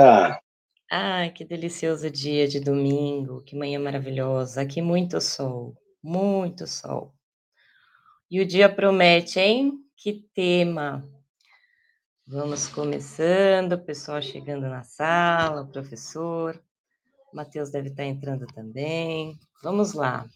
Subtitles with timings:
[0.00, 0.40] Ah.
[0.88, 7.12] Ai, que delicioso dia de domingo, que manhã maravilhosa, aqui muito sol, muito sol.
[8.30, 9.72] E o dia promete, hein?
[9.96, 11.04] Que tema.
[12.24, 16.62] Vamos começando, o pessoal chegando na sala, o professor,
[17.34, 19.36] Matheus deve estar entrando também.
[19.64, 20.26] Vamos lá.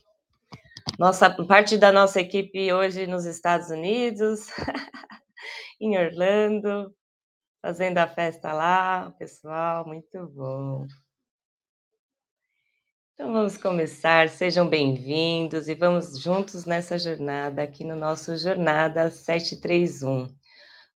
[0.98, 4.48] Nossa parte da nossa equipe hoje nos Estados Unidos,
[5.80, 6.92] em Orlando,
[7.62, 10.84] fazendo a festa lá, pessoal, muito bom.
[13.14, 20.26] Então vamos começar, sejam bem-vindos e vamos juntos nessa jornada aqui no nosso Jornada 731,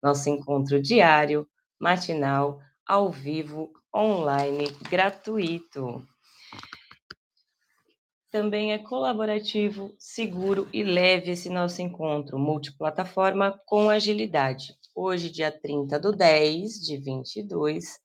[0.02, 1.48] nosso encontro diário,
[1.80, 6.04] matinal, ao vivo, online, gratuito.
[8.32, 14.74] Também é colaborativo, seguro e leve esse nosso encontro, multiplataforma com agilidade.
[14.98, 18.00] Hoje, dia 30 do 10 de 22,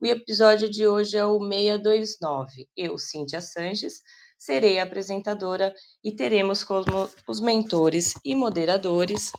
[0.00, 2.68] o episódio de hoje é o 629.
[2.76, 4.02] Eu, Cíntia Sanches,
[4.36, 9.30] serei apresentadora e teremos como os mentores e moderadores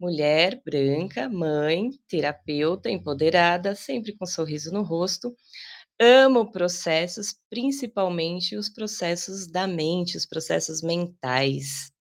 [0.00, 5.36] mulher branca, mãe, terapeuta, empoderada, sempre com um sorriso no rosto,
[6.00, 11.92] amo processos, principalmente os processos da mente, os processos mentais.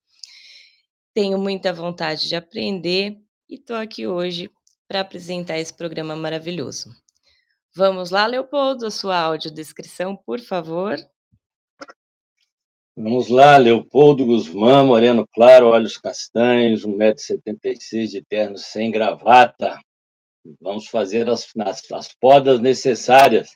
[1.13, 3.17] Tenho muita vontade de aprender
[3.49, 4.51] e estou aqui hoje
[4.87, 6.91] para apresentar esse programa maravilhoso.
[7.75, 10.97] Vamos lá, Leopoldo, a sua audiodescrição, por favor.
[12.95, 19.79] Vamos lá, Leopoldo Guzmán, moreno claro, olhos castanhos, 1,76m de terno sem gravata.
[20.61, 23.49] Vamos fazer as, as, as podas necessárias.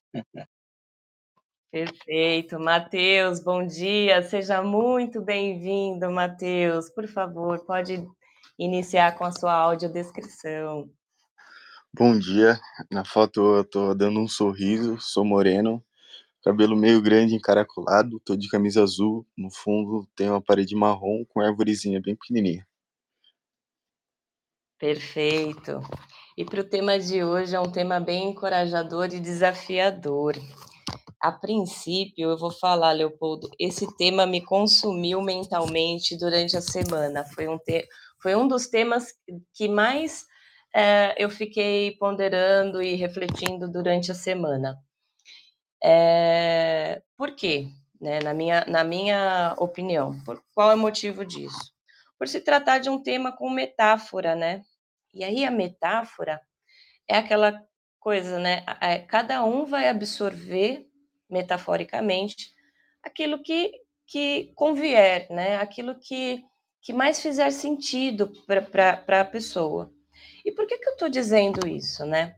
[1.71, 2.59] Perfeito.
[2.59, 4.21] Matheus, bom dia.
[4.21, 6.89] Seja muito bem-vindo, Matheus.
[6.89, 8.05] Por favor, pode
[8.59, 10.89] iniciar com a sua audiodescrição.
[11.93, 12.59] Bom dia.
[12.89, 15.83] Na foto eu tô dando um sorriso, sou moreno,
[16.43, 21.41] cabelo meio grande, encaracolado, tô de camisa azul, no fundo tem uma parede marrom com
[21.41, 22.65] árvorezinha bem pequenininha.
[24.77, 25.81] Perfeito.
[26.37, 30.35] E para o tema de hoje é um tema bem encorajador e desafiador.
[31.19, 37.25] A princípio, eu vou falar, Leopoldo, esse tema me consumiu mentalmente durante a semana.
[37.25, 37.85] Foi um, te...
[38.21, 39.07] Foi um dos temas
[39.53, 40.25] que mais
[40.73, 44.79] é, eu fiquei ponderando e refletindo durante a semana.
[45.83, 47.01] É...
[47.17, 47.67] Por quê?
[47.99, 51.71] Né, na, minha, na minha opinião, por qual é o motivo disso?
[52.17, 54.63] Por se tratar de um tema com metáfora, né?
[55.13, 56.41] E aí a metáfora
[57.07, 57.61] é aquela
[57.99, 58.63] coisa, né?
[59.07, 60.87] Cada um vai absorver
[61.29, 62.51] metaforicamente
[63.03, 63.71] aquilo que,
[64.07, 65.57] que convier, né?
[65.57, 66.43] Aquilo que,
[66.81, 69.91] que mais fizer sentido para a pessoa.
[70.43, 72.35] E por que, que eu estou dizendo isso, né?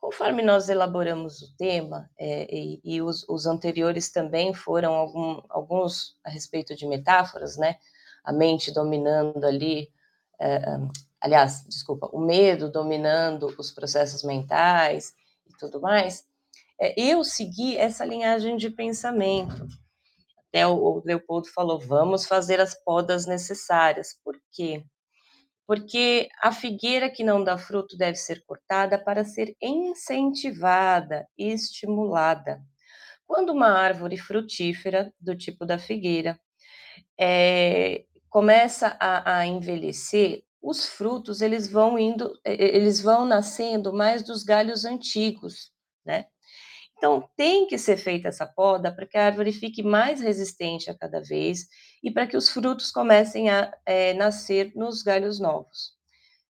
[0.00, 6.16] Conforme nós elaboramos o tema, é, e, e os, os, anteriores também foram algum, alguns
[6.24, 7.76] a respeito de metáforas, né?
[8.24, 9.88] A mente dominando ali
[10.40, 10.58] é,
[11.22, 15.14] aliás, desculpa, o medo dominando os processos mentais
[15.48, 16.26] e tudo mais,
[16.80, 19.68] é, eu segui essa linhagem de pensamento.
[20.48, 24.18] Até o, o Leopoldo falou, vamos fazer as podas necessárias.
[24.24, 24.84] Por quê?
[25.64, 32.60] Porque a figueira que não dá fruto deve ser cortada para ser incentivada, estimulada.
[33.24, 36.38] Quando uma árvore frutífera, do tipo da figueira,
[37.18, 44.44] é, começa a, a envelhecer, os frutos eles vão indo, eles vão nascendo mais dos
[44.44, 45.72] galhos antigos,
[46.04, 46.26] né?
[46.96, 50.96] Então tem que ser feita essa poda para que a árvore fique mais resistente a
[50.96, 51.66] cada vez
[52.00, 55.94] e para que os frutos comecem a é, nascer nos galhos novos.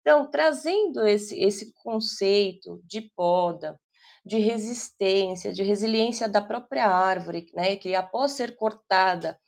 [0.01, 3.79] Então, trazendo esse, esse conceito de poda,
[4.23, 9.39] de resistência, de resiliência da própria árvore, né, que após ser cortada,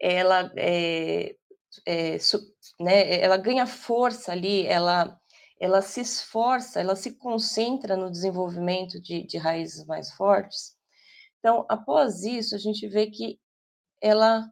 [0.00, 1.34] ela é,
[1.86, 2.16] é,
[2.80, 5.18] né, ela ganha força ali, ela,
[5.60, 10.76] ela se esforça, ela se concentra no desenvolvimento de, de raízes mais fortes.
[11.38, 13.38] Então, após isso, a gente vê que
[14.00, 14.50] ela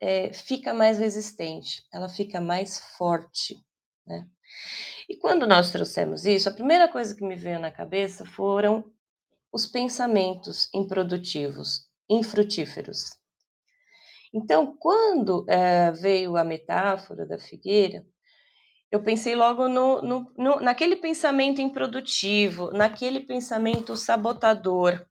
[0.00, 3.56] é, fica mais resistente, ela fica mais forte,
[4.06, 4.26] né?
[5.08, 8.84] E quando nós trouxemos isso, a primeira coisa que me veio na cabeça foram
[9.52, 13.10] os pensamentos improdutivos, infrutíferos.
[14.36, 18.04] Então, quando é, veio a metáfora da figueira,
[18.92, 25.06] eu pensei logo no, no, no, naquele pensamento improdutivo, naquele pensamento sabotador,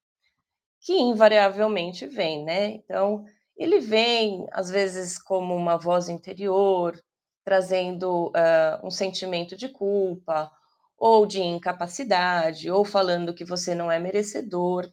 [0.80, 2.68] que invariavelmente vem, né?
[2.68, 3.26] Então,
[3.58, 7.04] ele vem, às vezes, como uma voz interior,
[7.44, 10.52] trazendo uh, um sentimento de culpa,
[10.96, 14.88] ou de incapacidade, ou falando que você não é merecedor.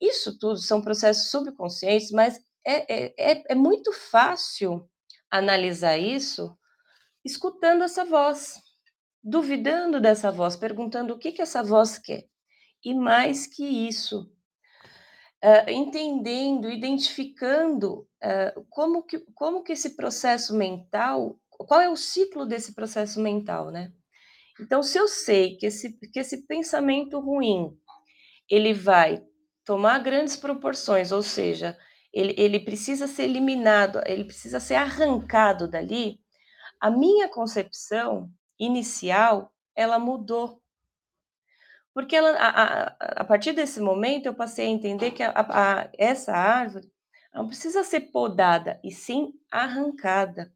[0.00, 4.86] Isso tudo são processos subconscientes, mas é, é, é, é muito fácil
[5.30, 6.54] analisar isso
[7.24, 8.60] escutando essa voz,
[9.24, 12.26] duvidando dessa voz, perguntando o que, que essa voz quer.
[12.84, 14.30] E mais que isso,
[15.42, 22.44] uh, entendendo, identificando uh, como, que, como que esse processo mental, qual é o ciclo
[22.46, 23.92] desse processo mental, né?
[24.60, 27.76] Então, se eu sei que esse, que esse pensamento ruim,
[28.48, 29.24] ele vai
[29.64, 31.78] tomar grandes proporções, ou seja,
[32.18, 36.18] ele, ele precisa ser eliminado, ele precisa ser arrancado dali,
[36.80, 38.28] a minha concepção
[38.58, 40.60] inicial, ela mudou.
[41.94, 42.86] Porque ela, a, a,
[43.20, 46.90] a partir desse momento eu passei a entender que a, essa árvore
[47.32, 50.52] não precisa ser podada, e sim arrancada.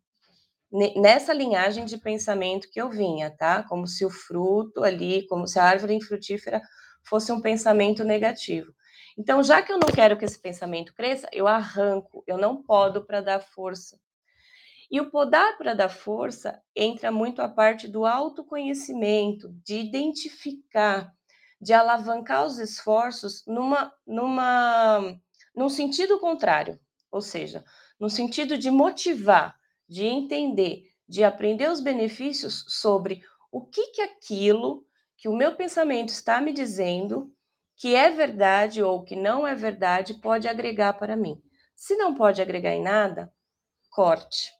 [0.97, 3.63] Nessa linhagem de pensamento que eu vinha, tá?
[3.63, 6.61] Como se o fruto ali, como se a árvore infrutífera
[7.05, 8.73] fosse um pensamento negativo.
[9.19, 13.05] Então, já que eu não quero que esse pensamento cresça, eu arranco, eu não podo
[13.05, 14.01] para dar força.
[14.91, 21.13] E o podar para dar força entra muito a parte do autoconhecimento, de identificar
[21.63, 25.17] de alavancar os esforços numa, numa,
[25.55, 26.79] num sentido contrário,
[27.09, 27.65] ou seja,
[28.01, 29.57] no sentido de motivar,
[29.89, 33.23] de entender, de aprender os benefícios sobre
[33.53, 34.85] o que que aquilo
[35.17, 37.33] que o meu pensamento está me dizendo
[37.77, 41.41] que é verdade ou que não é verdade pode agregar para mim.
[41.75, 43.33] Se não pode agregar em nada,
[43.91, 44.53] corte.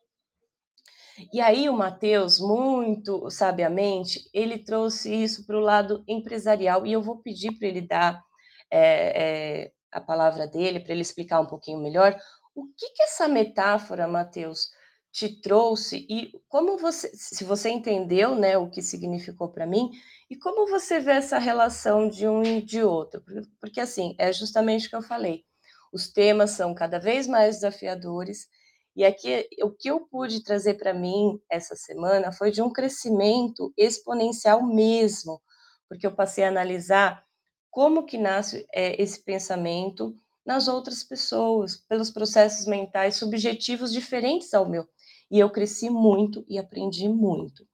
[1.33, 7.03] E aí o Matheus, muito sabiamente, ele trouxe isso para o lado empresarial, e eu
[7.03, 8.23] vou pedir para ele dar
[8.71, 12.19] é, é, a palavra dele, para ele explicar um pouquinho melhor
[12.55, 14.71] o que, que essa metáfora, Matheus,
[15.13, 19.91] te trouxe e como você, se você entendeu, né, o que significou para mim,
[20.31, 23.23] e como você vê essa relação de um e de outro,
[23.61, 25.45] porque, assim, é justamente o que eu falei,
[25.93, 28.49] os temas são cada vez mais desafiadores,
[28.97, 33.73] e aqui o que eu pude trazer para mim essa semana foi de um crescimento
[33.77, 35.41] exponencial mesmo,
[35.89, 37.23] porque eu passei a analisar
[37.71, 44.69] como que nasce é, esse pensamento nas outras pessoas, pelos processos mentais subjetivos diferentes ao
[44.69, 44.87] meu.
[45.33, 47.67] E eu cresci muito e aprendi muito.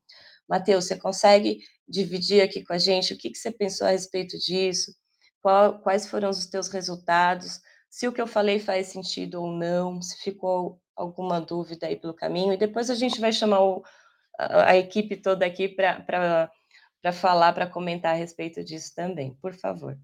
[0.48, 1.58] Mateus, você consegue
[1.88, 4.94] dividir aqui com a gente o que, que você pensou a respeito disso?
[5.42, 7.60] Qual, quais foram os teus resultados?
[7.90, 10.00] Se o que eu falei faz sentido ou não?
[10.00, 13.82] Se ficou alguma dúvida aí pelo caminho, e depois a gente vai chamar o,
[14.38, 19.98] a, a, equipe toda aqui para falar, para comentar a respeito disso também, por favor.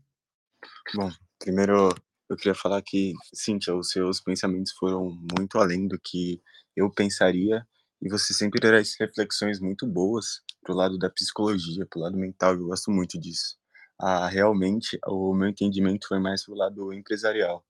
[0.94, 1.94] Bom, primeiro
[2.30, 6.40] eu queria falar que, Cíntia, os seus pensamentos foram muito além do que
[6.76, 7.66] eu pensaria,
[8.02, 12.66] e você sempre traz reflexões muito boas pro lado da psicologia, pro lado mental, eu
[12.66, 13.56] gosto muito disso.
[14.00, 17.64] Ah, realmente, o meu entendimento foi mais pro lado empresarial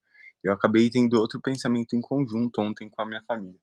[0.44, 3.58] eu acabei tendo outro pensamento em conjunto ontem com a minha família.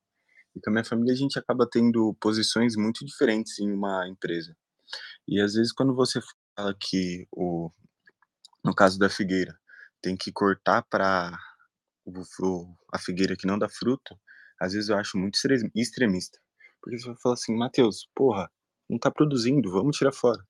[0.55, 4.57] E com a minha família a gente acaba tendo posições muito diferentes em uma empresa.
[5.27, 6.19] E às vezes quando você
[6.57, 7.71] fala que o
[8.63, 9.57] no caso da figueira,
[10.01, 11.37] tem que cortar para
[12.93, 14.19] a figueira que não dá fruto,
[14.59, 15.37] às vezes eu acho muito
[15.75, 16.39] extremista.
[16.81, 18.51] Porque você vai falar assim, Matheus, porra,
[18.89, 20.45] não tá produzindo, vamos tirar fora.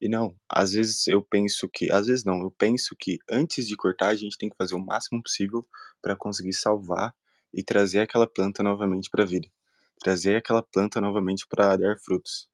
[0.00, 3.76] E não, às vezes eu penso que às vezes não, eu penso que antes de
[3.76, 5.66] cortar a gente tem que fazer o máximo possível
[6.02, 7.14] para conseguir salvar
[7.52, 9.48] e trazer aquela planta novamente para a vida.
[10.00, 12.48] Trazer aquela planta novamente para dar frutos.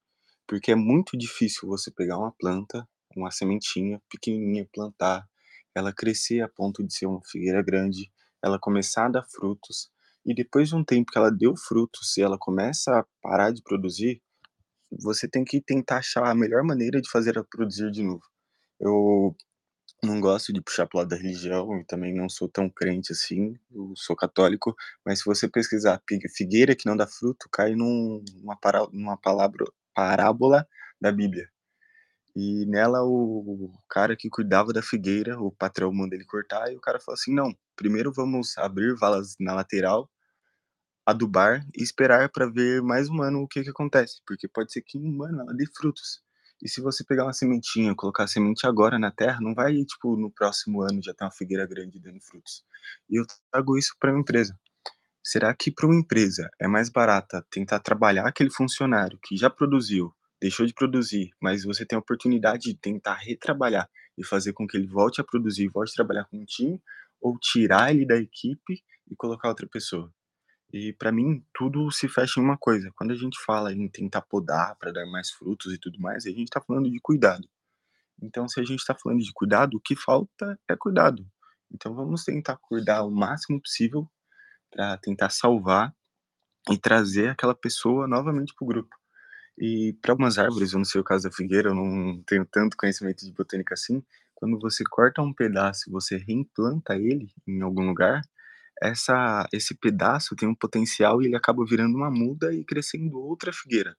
[0.47, 5.29] Porque é muito difícil você pegar uma planta, uma sementinha pequenininha, plantar,
[5.75, 8.11] ela crescer a ponto de ser uma figueira grande,
[8.43, 9.91] ela começar a dar frutos,
[10.25, 13.63] e depois de um tempo que ela deu frutos, se ela começa a parar de
[13.63, 14.23] produzir,
[14.91, 18.23] você tem que tentar achar a melhor maneira de fazer ela produzir de novo.
[18.79, 19.35] Eu
[20.03, 23.57] não gosto de puxar para lado da religião e também não sou tão crente assim,
[23.71, 24.75] eu sou católico,
[25.05, 26.03] mas se você pesquisar
[26.37, 29.65] figueira que não dá fruto, cai num, numa, para, numa palavra,
[29.95, 30.67] parábola
[31.01, 31.49] da Bíblia.
[32.35, 36.81] E nela o cara que cuidava da figueira, o patrão manda ele cortar, e o
[36.81, 40.09] cara fala assim: não, primeiro vamos abrir valas na lateral
[41.07, 44.83] adubar e esperar para ver mais um ano o que que acontece, porque pode ser
[44.83, 46.21] que um ano ela dê frutos.
[46.63, 50.17] E se você pegar uma sementinha, colocar a semente agora na terra, não vai, tipo,
[50.17, 52.65] no próximo ano já ter uma figueira grande dando frutos.
[53.11, 54.57] E eu trago isso para uma empresa.
[55.25, 60.15] Será que para uma empresa é mais barata tentar trabalhar aquele funcionário que já produziu,
[60.43, 64.77] deixou de produzir, mas você tem a oportunidade de tentar retrabalhar e fazer com que
[64.77, 66.83] ele volte a produzir, volte a trabalhar com um time,
[67.21, 70.13] ou tirar ele da equipe e colocar outra pessoa?
[70.73, 74.23] E para mim tudo se fecha em uma coisa, quando a gente fala em tentar
[74.23, 77.49] podar para dar mais frutos e tudo mais, a gente está falando de cuidado.
[78.21, 81.25] Então se a gente está falando de cuidado, o que falta é cuidado.
[81.73, 84.11] Então vamos tentar cuidar o máximo possível
[84.73, 85.95] para tentar salvar
[86.69, 89.02] e trazer aquela pessoa novamente para o grupo.
[89.63, 92.77] E para algumas árvores, eu não sei o caso da figueira, eu não tenho tanto
[92.77, 94.03] conhecimento de botânica assim,
[94.35, 98.23] quando você corta um pedaço e você reimplanta ele em algum lugar,
[98.83, 103.53] essa esse pedaço tem um potencial e ele acaba virando uma muda e crescendo outra
[103.53, 103.97] figueira.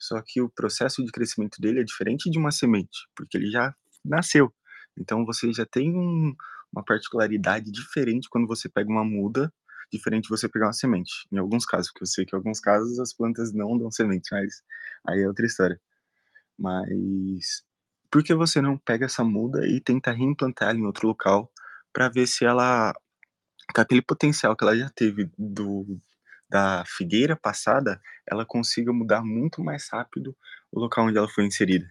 [0.00, 3.72] Só que o processo de crescimento dele é diferente de uma semente, porque ele já
[4.04, 4.52] nasceu.
[4.98, 6.34] Então você já tem um
[6.74, 9.52] uma particularidade diferente quando você pega uma muda,
[9.96, 11.12] diferente você pegar uma semente.
[11.32, 14.28] Em alguns casos, porque eu sei que em alguns casos as plantas não dão semente,
[14.32, 14.62] mas
[15.06, 15.80] aí é outra história.
[16.58, 17.64] Mas
[18.10, 21.50] por que você não pega essa muda e tenta reimplantar ela em outro local,
[21.92, 22.92] para ver se ela
[23.74, 25.98] com aquele potencial que ela já teve do
[26.48, 30.36] da figueira passada, ela consiga mudar muito mais rápido
[30.70, 31.86] o local onde ela foi inserida.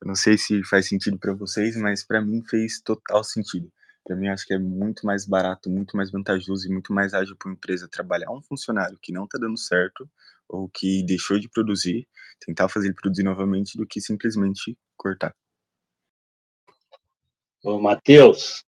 [0.00, 3.70] Eu não sei se faz sentido para vocês, mas para mim fez total sentido.
[4.06, 7.34] Para mim acho que é muito mais barato, muito mais vantajoso e muito mais ágil
[7.36, 10.08] para uma empresa trabalhar um funcionário que não está dando certo,
[10.48, 12.06] ou que deixou de produzir,
[12.38, 15.34] tentar fazer ele produzir novamente, do que simplesmente cortar.
[17.64, 18.64] Ô, Matheus,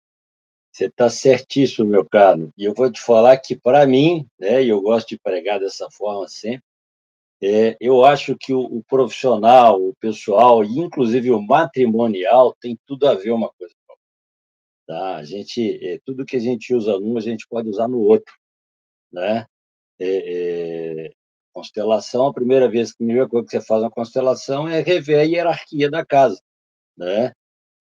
[0.72, 2.50] você está certíssimo, meu caro.
[2.56, 5.90] E eu vou te falar que, para mim, né, e eu gosto de pregar dessa
[5.90, 6.64] forma sempre,
[7.42, 13.06] é, eu acho que o, o, profissional, o pessoal, e inclusive o matrimonial, tem tudo
[13.06, 13.75] a ver uma coisa.
[14.86, 15.16] Tá?
[15.16, 18.32] A gente, é, tudo que a gente usa num, a gente pode usar no outro.
[19.12, 19.46] Né?
[19.98, 21.12] É, é
[21.52, 25.22] constelação, a primeira vez que primeira coisa que você faz uma constelação é rever a
[25.22, 26.38] hierarquia da casa.
[26.96, 27.32] Né?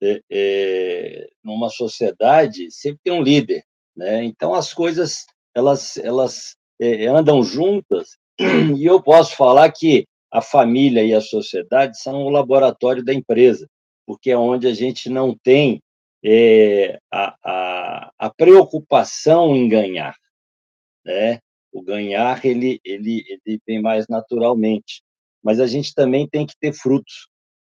[0.02, 3.64] É, é, numa sociedade sempre tem um líder,
[3.96, 4.24] né?
[4.24, 8.18] Então as coisas elas elas é, andam juntas
[8.78, 13.68] e eu posso falar que a família e a sociedade são o laboratório da empresa,
[14.06, 15.82] porque é onde a gente não tem
[16.28, 20.16] é, a, a, a, preocupação em ganhar,
[21.06, 21.40] né?
[21.72, 25.04] O ganhar ele, ele, ele vem mais naturalmente,
[25.44, 27.28] mas a gente também tem que ter frutos,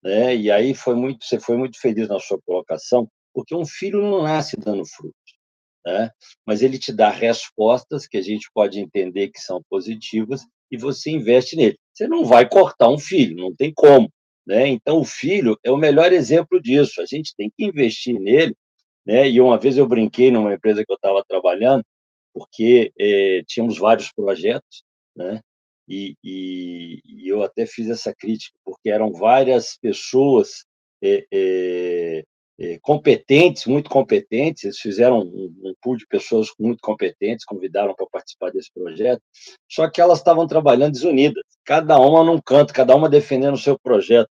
[0.00, 0.36] né?
[0.36, 4.22] E aí foi muito, você foi muito feliz na sua colocação, porque um filho não
[4.22, 5.34] nasce dando frutos,
[5.84, 6.10] né?
[6.46, 11.10] Mas ele te dá respostas que a gente pode entender que são positivas e você
[11.10, 11.76] investe nele.
[11.92, 14.08] Você não vai cortar um filho, não tem como,
[14.46, 14.68] né?
[14.68, 17.00] Então o filho é o melhor exemplo disso.
[17.02, 18.54] A gente tem que investir nele,
[19.04, 19.28] né?
[19.28, 21.84] E uma vez eu brinquei numa empresa que eu estava trabalhando,
[22.34, 24.82] porque eh, tínhamos vários projetos,
[25.16, 25.40] né?
[25.88, 30.64] E, e, e, eu até fiz essa crítica, porque eram várias pessoas
[31.02, 31.26] é,
[32.58, 38.06] é, competentes, muito competentes, eles fizeram um, um pool de pessoas muito competentes, convidaram para
[38.06, 39.20] participar desse projeto,
[39.70, 43.78] só que elas estavam trabalhando desunidas, cada uma num canto, cada uma defendendo o seu
[43.78, 44.30] projeto.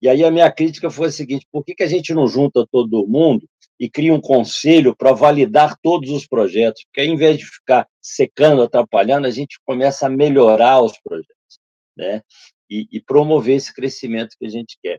[0.00, 2.66] E aí a minha crítica foi a seguinte: por que, que a gente não junta
[2.70, 3.46] todo mundo
[3.78, 8.62] e cria um conselho para validar todos os projetos, porque ao invés de ficar secando,
[8.62, 11.60] atrapalhando, a gente começa a melhorar os projetos,
[11.96, 12.22] né?
[12.68, 14.98] E, e, promover esse crescimento que a gente quer.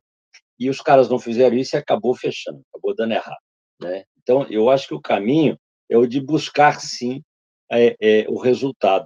[0.59, 3.41] E os caras não fizeram isso e acabou fechando, acabou dando errado,
[3.81, 4.03] né?
[4.21, 5.57] Então, eu acho que o caminho
[5.89, 7.21] é o de buscar, sim,
[7.71, 9.05] é, é, o resultado.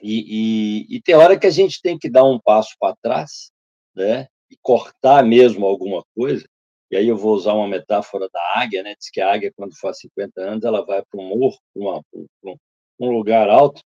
[0.00, 3.50] E, e, e tem hora que a gente tem que dar um passo para trás,
[3.94, 4.28] né?
[4.50, 6.46] E cortar mesmo alguma coisa,
[6.90, 8.94] e aí eu vou usar uma metáfora da águia, né?
[8.98, 12.54] Diz que a águia, quando faz 50 anos, ela vai para um morro, para
[13.00, 13.82] um lugar alto,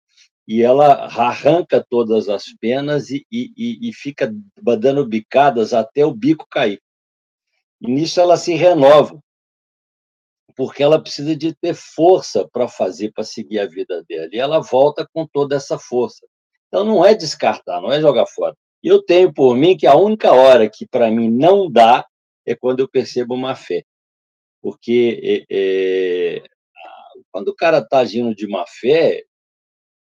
[0.46, 4.32] e ela arranca todas as penas e, e, e fica
[4.78, 6.80] dando bicadas até o bico cair.
[7.80, 9.20] E nisso ela se renova,
[10.54, 14.28] porque ela precisa de ter força para fazer, para seguir a vida dela.
[14.32, 16.26] E ela volta com toda essa força.
[16.68, 18.56] Então não é descartar, não é jogar fora.
[18.82, 22.04] E eu tenho por mim que a única hora que para mim não dá
[22.44, 23.84] é quando eu percebo uma fé.
[24.60, 25.56] Porque é,
[26.38, 26.42] é,
[27.30, 29.24] quando o cara está agindo de má fé,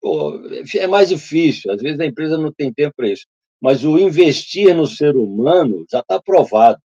[0.01, 0.41] pô,
[0.75, 3.25] é mais difícil, às vezes a empresa não tem tempo para isso.
[3.61, 6.79] Mas o investir no ser humano já está provado.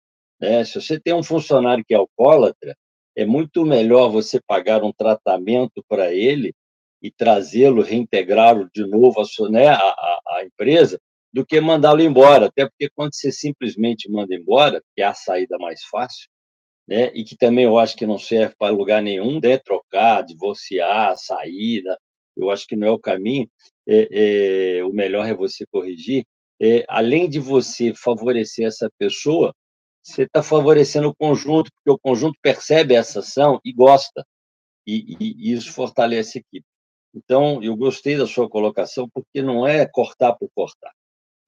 [0.40, 0.64] Né?
[0.64, 2.76] Se você tem um funcionário que é alcoólatra,
[3.16, 6.52] é muito melhor você pagar um tratamento para ele
[7.02, 11.00] e trazê-lo, reintegrá-lo de novo à, né, a, a empresa,
[11.36, 12.46] do que mandá-lo embora.
[12.46, 16.28] Até porque quando você simplesmente manda embora, que é a saída mais fácil,
[16.88, 21.14] né, e que também eu acho que não serve para lugar nenhum, né, trocar, divorciar,
[21.84, 21.96] né,
[22.38, 23.46] eu acho que não é o caminho,
[23.86, 26.24] é, é, o melhor é você corrigir.
[26.58, 29.54] É, além de você favorecer essa pessoa,
[30.02, 34.24] você está favorecendo o conjunto, porque o conjunto percebe essa ação e gosta,
[34.86, 36.66] e, e, e isso fortalece a equipe.
[37.14, 40.92] Então, eu gostei da sua colocação, porque não é cortar por cortar.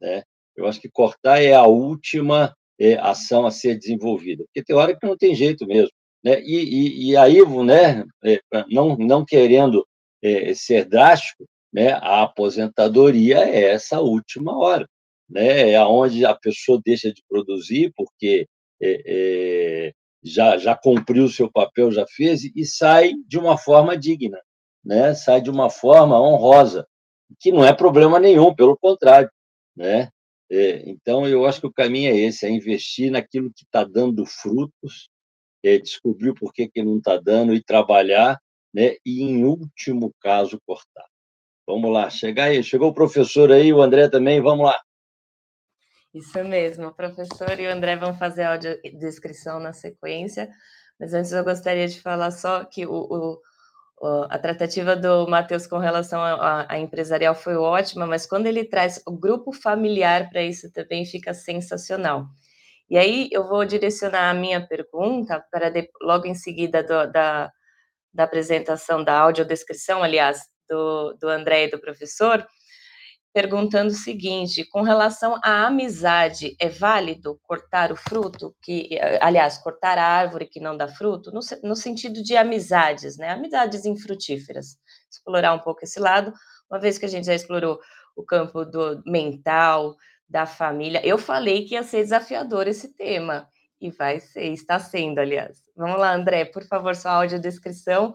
[0.00, 0.22] Né?
[0.56, 4.96] Eu acho que cortar é a última é, ação a ser desenvolvida, porque tem hora
[4.96, 5.90] que não tem jeito mesmo.
[6.22, 6.40] Né?
[6.42, 8.40] E, e, e aí, né, é,
[8.70, 9.86] não, não querendo
[10.22, 14.88] é, ser drástico, né, a aposentadoria é essa última hora,
[15.28, 18.46] né, é onde a pessoa deixa de produzir porque
[18.80, 23.96] é, é, já, já cumpriu o seu papel, já fez, e sai de uma forma
[23.96, 24.40] digna,
[24.84, 26.86] né, sai de uma forma honrosa,
[27.38, 29.30] que não é problema nenhum, pelo contrário.
[29.78, 30.10] Né?
[30.50, 34.26] É, então, eu acho que o caminho é esse, é investir naquilo que está dando
[34.26, 35.08] frutos,
[35.62, 38.40] é descobrir por que, que não está dando e trabalhar,
[38.74, 38.96] né?
[39.06, 41.06] e, em último caso, cortar.
[41.64, 42.62] Vamos lá, chegar aí.
[42.64, 44.80] Chegou o professor aí, o André também, vamos lá.
[46.12, 50.48] Isso mesmo, o professor e o André vão fazer a audiodescrição na sequência,
[50.98, 53.40] mas antes eu gostaria de falar só que o, o
[54.30, 59.12] a tratativa do Matheus com relação à empresarial foi ótima, mas quando ele traz o
[59.12, 62.26] grupo familiar para isso também fica sensacional.
[62.90, 67.52] E aí eu vou direcionar a minha pergunta para de, logo em seguida do, da,
[68.14, 72.46] da apresentação da audiodescrição, aliás, do, do André e do professor,
[73.32, 79.98] perguntando o seguinte: com relação à amizade, é válido cortar o fruto, que, aliás, cortar
[79.98, 83.30] a árvore que não dá fruto, no, no sentido de amizades, né?
[83.30, 84.76] Amizades infrutíferas.
[85.10, 86.32] Explorar um pouco esse lado,
[86.70, 87.78] uma vez que a gente já explorou
[88.16, 89.96] o campo do mental,
[90.28, 91.00] da família.
[91.04, 93.48] Eu falei que ia ser desafiador esse tema,
[93.80, 95.62] e vai ser, está sendo, aliás.
[95.76, 98.12] Vamos lá, André, por favor, sua audiodescrição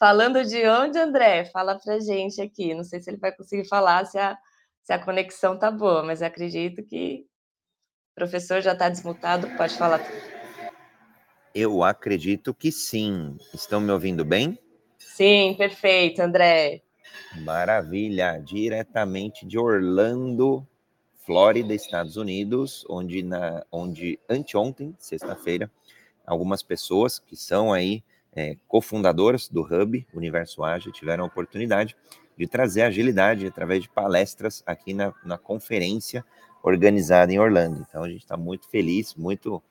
[0.00, 1.44] Falando de onde, André?
[1.44, 2.72] Fala pra gente aqui.
[2.72, 4.34] Não sei se ele vai conseguir falar se a,
[4.82, 7.26] se a conexão tá boa, mas acredito que
[8.12, 10.00] o professor já está desmutado, pode falar.
[11.54, 13.36] Eu acredito que sim.
[13.52, 14.58] Estão me ouvindo bem?
[14.96, 16.80] Sim, perfeito, André.
[17.42, 18.38] Maravilha.
[18.42, 20.66] Diretamente de Orlando,
[21.26, 25.70] Flórida, Estados Unidos, onde, na, onde anteontem, sexta-feira,
[26.24, 28.02] algumas pessoas que são aí
[28.34, 31.96] é, cofundadoras do Hub Universo Ágil tiveram a oportunidade
[32.36, 36.24] de trazer agilidade através de palestras aqui na, na conferência
[36.62, 37.84] organizada em Orlando.
[37.86, 39.62] Então a gente está muito feliz, muito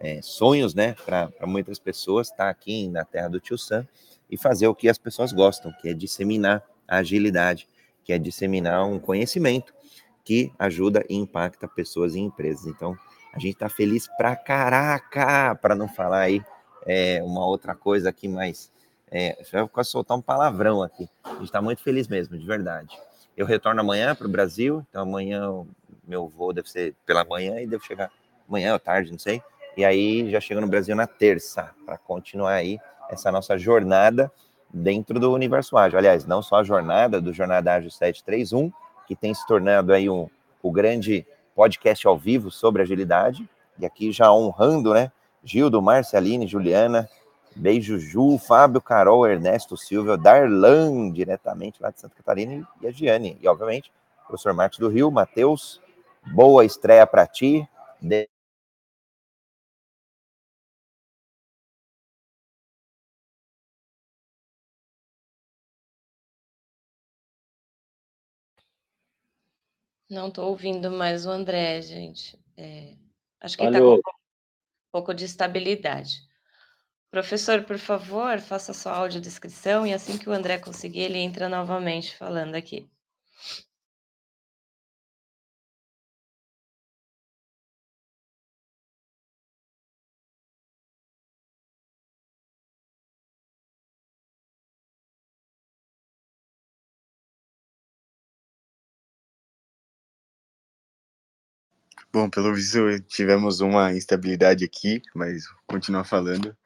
[0.00, 3.86] é, sonhos, né, para muitas pessoas estar tá aqui na terra do Tio Sam
[4.30, 7.68] e fazer o que as pessoas gostam, que é disseminar a agilidade,
[8.04, 9.72] que é disseminar um conhecimento
[10.24, 12.66] que ajuda e impacta pessoas e empresas.
[12.66, 12.96] Então
[13.32, 16.42] a gente está feliz pra caraca, para não falar aí
[16.86, 18.70] é, uma outra coisa aqui, mas
[19.10, 21.08] é, eu vou soltar um palavrão aqui.
[21.24, 22.96] A gente está muito feliz mesmo, de verdade.
[23.36, 25.64] Eu retorno amanhã para o Brasil, então amanhã
[26.06, 28.10] meu voo deve ser pela manhã e devo chegar
[28.48, 29.42] amanhã ou tarde, não sei.
[29.76, 32.78] E aí já chego no Brasil na terça, para continuar aí
[33.10, 34.32] essa nossa jornada
[34.72, 35.98] dentro do Universo Ágil.
[35.98, 38.72] Aliás, não só a jornada do Jornada Ágil 731,
[39.06, 40.28] que tem se tornado aí um,
[40.62, 45.12] o grande podcast ao vivo sobre agilidade, e aqui já honrando, né,
[45.46, 47.08] Gildo, Marceline, Juliana,
[47.54, 53.38] Beijo, Ju, Fábio, Carol, Ernesto, Silvio, Darlan, diretamente lá de Santa Catarina, e a Giane.
[53.40, 53.92] E, obviamente,
[54.24, 55.80] o professor Marcos do Rio, Matheus,
[56.34, 57.66] boa estreia para ti.
[58.02, 58.28] De...
[70.10, 72.38] Não estou ouvindo mais o André, gente.
[72.56, 72.94] É,
[73.40, 74.00] acho que está com
[74.96, 76.22] pouco de estabilidade.
[77.10, 82.16] Professor, por favor, faça sua audiodescrição e assim que o André conseguir, ele entra novamente
[82.16, 82.88] falando aqui.
[102.16, 106.56] Bom, pelo visto tivemos uma instabilidade aqui, mas continuar falando.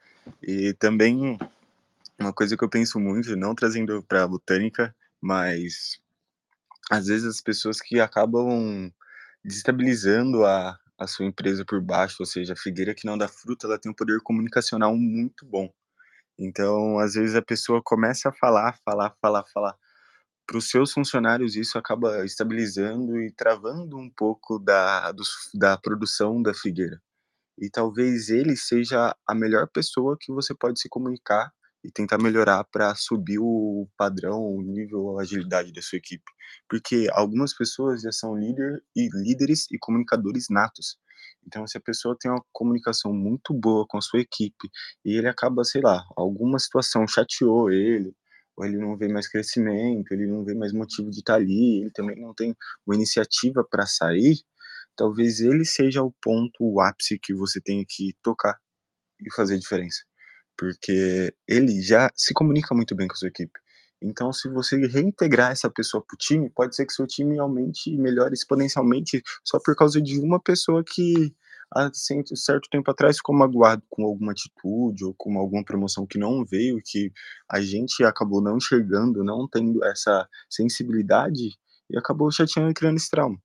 [0.40, 1.36] E também
[2.20, 6.00] uma coisa que eu penso muito, não trazendo para a botânica, mas
[6.88, 8.92] às vezes as pessoas que acabam
[9.44, 13.66] desestabilizando a, a sua empresa por baixo, ou seja, a figueira que não dá fruta,
[13.66, 15.68] ela tem um poder comunicacional muito bom.
[16.38, 19.74] Então, às vezes a pessoa começa a falar, falar, falar, falar.
[20.46, 25.12] Para os seus funcionários, isso acaba estabilizando e travando um pouco da,
[25.54, 27.00] da produção da figueira.
[27.58, 31.52] E talvez ele seja a melhor pessoa que você pode se comunicar
[31.84, 36.24] e tentar melhorar para subir o padrão, o nível, a agilidade da sua equipe.
[36.68, 40.98] Porque algumas pessoas já são líder e líderes e comunicadores natos.
[41.46, 44.70] Então, se a pessoa tem uma comunicação muito boa com a sua equipe
[45.04, 48.14] e ele acaba, sei lá, alguma situação chateou ele,
[48.56, 51.90] ou ele não vê mais crescimento, ele não vê mais motivo de estar ali, ele
[51.90, 52.54] também não tem
[52.86, 54.40] uma iniciativa para sair,
[54.96, 58.58] talvez ele seja o ponto, o ápice que você tenha que tocar
[59.20, 60.00] e fazer diferença
[60.60, 63.58] porque ele já se comunica muito bem com a sua equipe.
[64.02, 67.88] Então, se você reintegrar essa pessoa para o time, pode ser que seu time aumente
[67.88, 71.34] e melhore exponencialmente só por causa de uma pessoa que
[71.74, 76.44] há certo tempo atrás ficou magoado com alguma atitude ou com alguma promoção que não
[76.44, 77.12] veio, que
[77.50, 81.56] a gente acabou não enxergando, não tendo essa sensibilidade
[81.90, 83.38] e acabou chateando e criando esse trauma.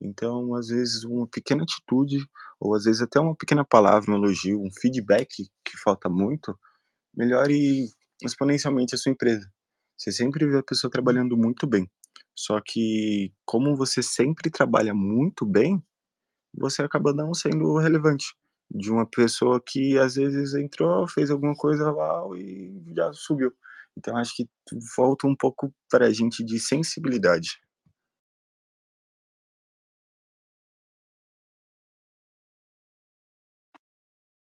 [0.00, 2.18] Então, às vezes, uma pequena atitude,
[2.60, 5.28] ou às vezes até uma pequena palavra, um elogio, um feedback
[5.64, 6.58] que falta muito,
[7.14, 7.88] melhore
[8.22, 9.50] exponencialmente a sua empresa.
[9.96, 11.90] Você sempre vê a pessoa trabalhando muito bem.
[12.34, 15.82] Só que, como você sempre trabalha muito bem,
[16.54, 18.34] você acaba não sendo relevante.
[18.68, 23.52] De uma pessoa que às vezes entrou, fez alguma coisa lá e já subiu.
[23.96, 24.48] Então, acho que
[24.94, 27.60] falta um pouco para a gente de sensibilidade.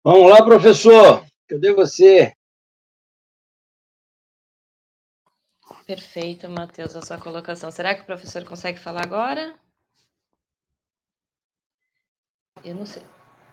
[0.03, 1.25] Vamos lá, professor.
[1.47, 2.33] Cadê você?
[5.85, 7.69] Perfeito, Matheus, a sua colocação.
[7.71, 9.53] Será que o professor consegue falar agora?
[12.63, 13.03] Eu não sei.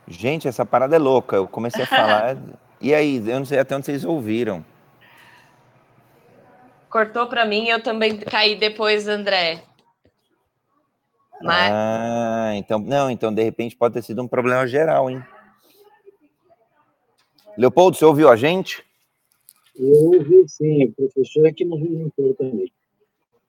[0.06, 1.36] Gente, essa parada é louca.
[1.36, 2.36] Eu comecei a falar.
[2.80, 4.64] e aí, eu não sei até onde vocês ouviram.
[6.88, 9.62] Cortou para mim, eu também caí depois, André.
[11.40, 11.72] Mas...
[11.72, 15.22] Ah, então, não, então de repente pode ter sido um problema geral, hein?
[17.56, 18.84] Leopoldo, você ouviu a gente?
[19.76, 22.70] Eu ouvi sim, o professor é que não visitou também.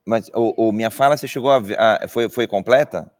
[0.06, 3.12] Mas o, o, minha fala, você chegou a, ver, a foi, foi completa?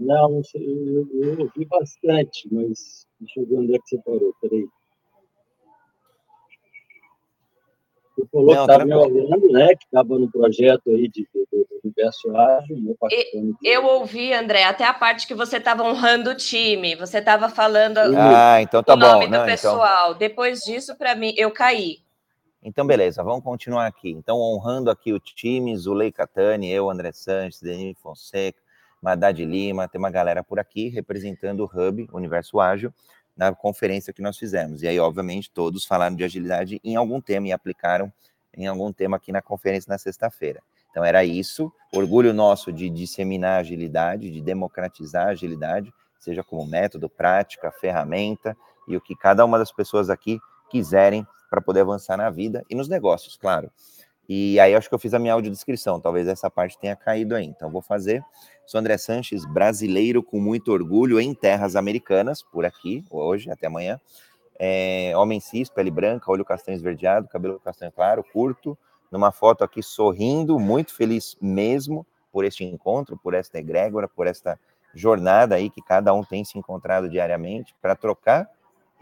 [0.00, 4.66] Não, eu, eu, ouvi bastante, mas deixa eu ver onde é que você parou, peraí.
[8.16, 9.68] Você falou não, que estava me olhando, né?
[9.68, 12.96] Que estava no projeto aí de, de, de universo ágil.
[13.10, 16.96] Eu, eu ouvi, André, até a parte que você estava honrando o time.
[16.96, 19.30] Você estava falando ah, então tá o nome bom.
[19.30, 20.06] do Não, pessoal.
[20.06, 20.18] Então...
[20.18, 21.98] Depois disso, para mim, eu caí.
[22.62, 24.10] Então, beleza, vamos continuar aqui.
[24.10, 28.60] Então, honrando aqui o time, Zulei Catani, eu, André Sanches, Denis Fonseca,
[29.00, 32.92] Madad Lima, tem uma galera por aqui representando o Hub, Universo Ágil,
[33.36, 34.82] na conferência que nós fizemos.
[34.82, 38.12] E aí, obviamente, todos falaram de agilidade em algum tema e aplicaram
[38.54, 40.62] em algum tema aqui na conferência na sexta-feira.
[40.90, 41.72] Então, era isso.
[41.92, 48.96] Orgulho nosso de disseminar agilidade, de democratizar a agilidade, seja como método, prática, ferramenta e
[48.96, 52.88] o que cada uma das pessoas aqui quiserem para poder avançar na vida e nos
[52.88, 53.70] negócios, claro.
[54.32, 57.46] E aí acho que eu fiz a minha audiodescrição, talvez essa parte tenha caído aí.
[57.46, 58.24] Então vou fazer.
[58.64, 64.00] Sou André Sanches, brasileiro com muito orgulho em terras americanas, por aqui, hoje, até amanhã.
[64.56, 68.78] É, homem cis, pele branca, olho castanho esverdeado, cabelo castanho claro, curto,
[69.10, 74.56] numa foto aqui sorrindo, muito feliz mesmo por este encontro, por esta egrégora, por esta
[74.94, 78.48] jornada aí que cada um tem se encontrado diariamente para trocar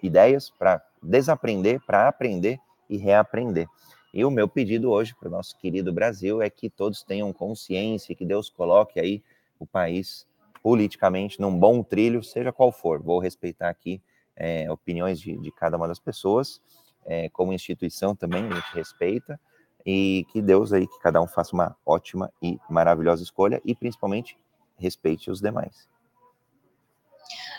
[0.03, 3.69] ideias, para desaprender, para aprender e reaprender.
[4.13, 8.15] E o meu pedido hoje para o nosso querido Brasil é que todos tenham consciência,
[8.15, 9.23] que Deus coloque aí
[9.59, 10.27] o país
[10.63, 13.03] politicamente num bom trilho, seja qual for.
[13.03, 14.01] Vou respeitar aqui
[14.35, 16.61] é, opiniões de, de, cada uma das pessoas,
[17.05, 19.39] é, como instituição também a gente respeita,
[19.85, 24.39] e que Deus aí, que cada um faça uma ótima e maravilhosa escolha, e principalmente
[24.77, 25.89] respeite os demais.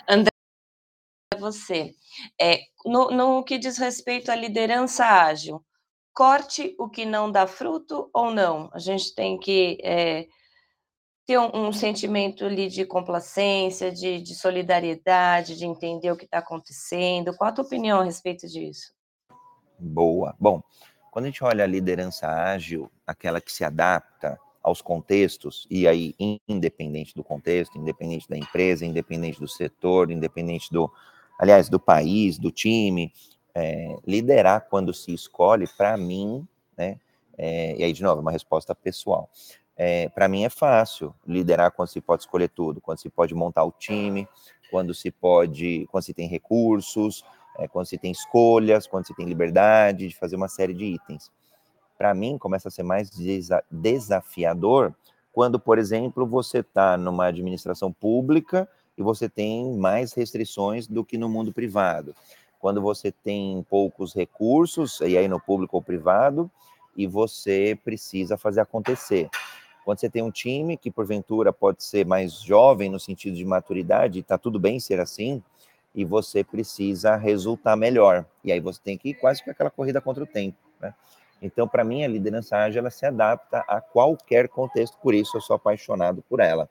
[0.07, 0.31] André,
[1.39, 1.93] você,
[2.39, 5.63] é, no, no que diz respeito à liderança ágil,
[6.19, 8.69] corte o que não dá fruto ou não?
[8.73, 10.27] A gente tem que é,
[11.25, 16.39] ter um, um, sentimento ali de complacência, de, de solidariedade, de entender o que está
[16.39, 17.33] acontecendo.
[17.37, 18.91] Qual a tua opinião a respeito disso?
[19.79, 20.35] Boa.
[20.37, 20.61] Bom,
[21.09, 26.13] quando a gente olha a liderança ágil, aquela que se adapta aos contextos, e aí,
[26.45, 30.91] independente do contexto, independente da empresa, independente do setor, independente do,
[31.39, 33.09] aliás, do país, do time,
[33.59, 36.97] é, liderar quando se escolhe, para mim, né?
[37.37, 39.29] É, e aí, de novo, uma resposta pessoal.
[39.75, 43.63] É, para mim é fácil liderar quando se pode escolher tudo, quando se pode montar
[43.63, 44.27] o time,
[44.69, 47.23] quando se pode, quando se tem recursos,
[47.57, 51.31] é, quando se tem escolhas, quando se tem liberdade de fazer uma série de itens.
[51.97, 53.09] Para mim, começa a ser mais
[53.69, 54.93] desafiador
[55.31, 58.67] quando, por exemplo, você está numa administração pública
[58.97, 62.13] e você tem mais restrições do que no mundo privado.
[62.59, 66.51] Quando você tem poucos recursos, e aí no público ou privado,
[66.95, 69.29] e você precisa fazer acontecer.
[69.85, 74.19] Quando você tem um time que, porventura, pode ser mais jovem no sentido de maturidade,
[74.19, 75.41] está tudo bem ser assim,
[75.95, 78.25] e você precisa resultar melhor.
[78.43, 80.57] E aí você tem que ir quase que aquela corrida contra o tempo.
[80.79, 80.93] Né?
[81.41, 85.41] Então, para mim, a liderança ágil ela se adapta a qualquer contexto, por isso eu
[85.41, 86.69] sou apaixonado por ela.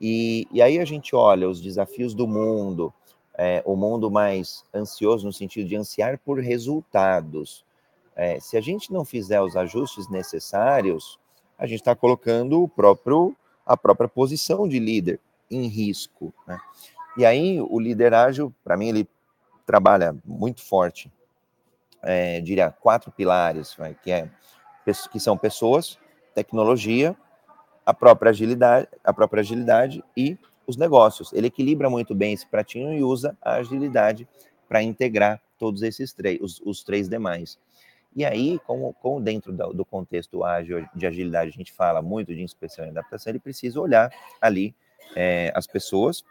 [0.00, 2.92] E, e aí a gente olha os desafios do mundo,
[3.38, 7.64] é, o mundo mais ansioso no sentido de ansiar por resultados.
[8.14, 11.18] É, se a gente não fizer os ajustes necessários,
[11.56, 15.20] a gente está colocando o próprio, a própria posição de líder
[15.50, 16.34] em risco.
[16.46, 16.58] Né?
[17.16, 19.08] E aí o líder ágil, para mim, ele
[19.64, 21.10] trabalha muito forte
[22.02, 24.28] é, diria, quatro pilares, né, que, é,
[25.10, 25.98] que são pessoas,
[26.34, 27.16] tecnologia,
[27.84, 31.32] a própria agilidade, a própria agilidade e os negócios.
[31.32, 34.28] Ele equilibra muito bem esse pratinho e usa a agilidade
[34.68, 37.58] para integrar todos esses três, os, os, três demais.
[38.14, 42.34] E aí, como, como dentro do, do, contexto ágil de agilidade a gente fala muito
[42.34, 44.74] de inspeção e adaptação, ele precisa olhar ali
[45.16, 46.22] é, as pessoas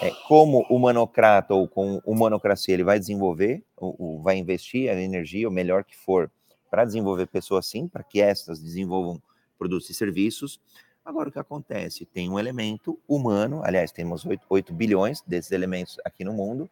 [0.00, 4.94] é, como o manocrata ou com o manocracia ele vai desenvolver, o, vai investir a
[5.00, 6.30] energia, o melhor que for,
[6.70, 9.20] para desenvolver pessoas assim, para que estas desenvolvam
[9.58, 10.60] produtos e serviços.
[11.04, 12.04] Agora, o que acontece?
[12.04, 16.68] Tem um elemento humano, aliás, temos 8, 8 bilhões desses elementos aqui no mundo,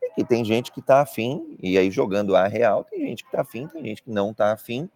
[0.00, 3.28] e que tem gente que está afim, e aí jogando a real, tem gente que
[3.28, 4.88] está afim, tem gente que não está afim,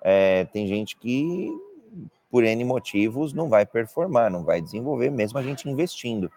[0.00, 1.50] é, tem gente que,
[2.30, 6.30] por N motivos, não vai performar, não vai desenvolver, mesmo a gente investindo.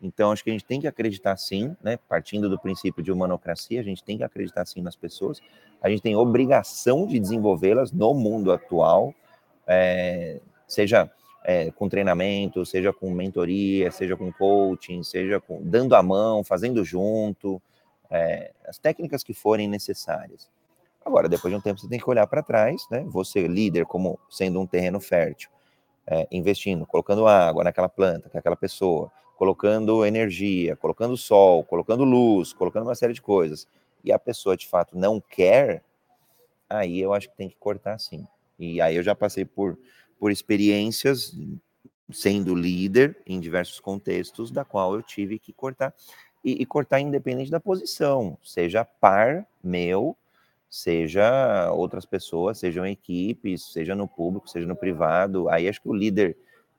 [0.00, 1.98] Então, acho que a gente tem que acreditar sim, né?
[2.08, 5.40] Partindo do princípio de humanocracia, a gente tem que acreditar sim nas pessoas.
[5.80, 9.14] A gente tem obrigação de desenvolvê-las no mundo atual,
[9.66, 11.10] é, seja
[11.44, 16.82] é, com treinamento, seja com mentoria, seja com coaching, seja com dando a mão, fazendo
[16.82, 17.60] junto,
[18.10, 20.48] é, as técnicas que forem necessárias.
[21.04, 23.04] Agora, depois de um tempo, você tem que olhar para trás, né?
[23.08, 25.50] Você líder como sendo um terreno fértil,
[26.06, 32.54] é, investindo, colocando água naquela planta, que é pessoa, colocando energia, colocando sol, colocando luz,
[32.54, 33.68] colocando uma série de coisas,
[34.02, 35.82] e a pessoa de fato não quer,
[36.70, 38.26] aí eu acho que tem que cortar sim.
[38.58, 39.78] E aí eu já passei por,
[40.24, 41.36] por experiências
[42.10, 45.92] sendo líder em diversos contextos, da qual eu tive que cortar.
[46.42, 50.16] E, e cortar independente da posição, seja par meu,
[50.70, 55.50] seja outras pessoas, sejam equipes, seja no público, seja no privado.
[55.50, 56.38] Aí acho que o líder,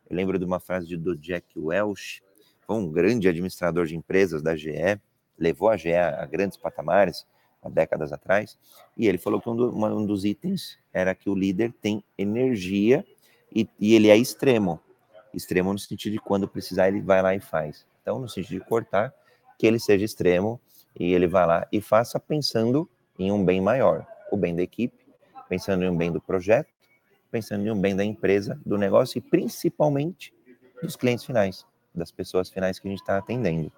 [0.10, 2.24] eu lembro de uma frase do Jack Welch,
[2.66, 5.00] foi um grande administrador de empresas da GE,
[5.38, 7.28] levou a GE a grandes patamares
[7.62, 8.58] há décadas atrás,
[8.98, 13.06] e ele falou que um, do, um dos itens era que o líder tem energia
[13.54, 14.80] e, e, ele é extremo.
[15.34, 17.86] Extremo no sentido de quando precisar ele vai lá e faz.
[18.02, 19.14] Então, no sentido de cortar,
[19.58, 20.60] que ele seja extremo
[20.98, 24.98] e ele vá lá e faça pensando em um bem maior, o bem da equipe,
[25.50, 26.70] pensando em um bem do projeto,
[27.32, 30.34] pensando em um bem da empresa, do negócio e principalmente
[30.82, 33.72] dos clientes finais das pessoas finais que a gente está atendendo.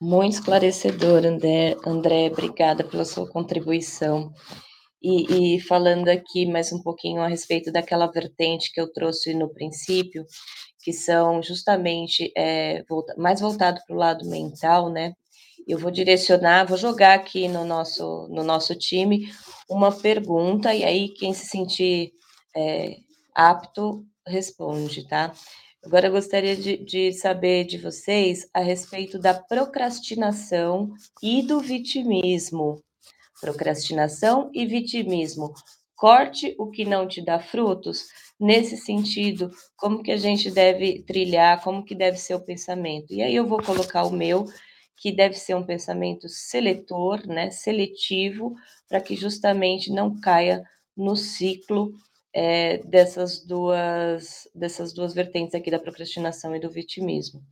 [0.00, 1.76] Muito esclarecedor, André.
[1.84, 4.32] André, obrigada pela sua contribuição.
[5.02, 9.48] E, e, falando aqui mais um pouquinho a respeito daquela vertente que eu trouxe no
[9.48, 10.26] princípio,
[10.82, 12.82] que são justamente é,
[13.16, 15.12] mais voltado para o lado mental, né?
[15.66, 19.28] Eu vou direcionar, vou jogar aqui no nosso, no nosso time
[19.68, 22.12] uma pergunta, e aí quem se sentir
[22.56, 22.96] é,
[23.34, 25.32] apto responde, tá?
[25.84, 32.82] Agora eu gostaria de, de, saber de vocês a respeito da procrastinação e do vitimismo.
[33.40, 35.52] Procrastinação e vitimismo.
[35.94, 38.06] Corte o que não te dá frutos.
[38.38, 43.14] Nesse sentido, como que a gente deve trilhar, como que deve ser o pensamento?
[43.14, 44.44] E aí eu vou colocar o meu,
[44.96, 48.54] que deve ser um pensamento seletor, né, seletivo,
[48.88, 50.62] para que justamente não caia
[50.96, 51.94] no ciclo
[52.32, 57.42] é, dessas duas dessas duas vertentes aqui da procrastinação e do vitimismo.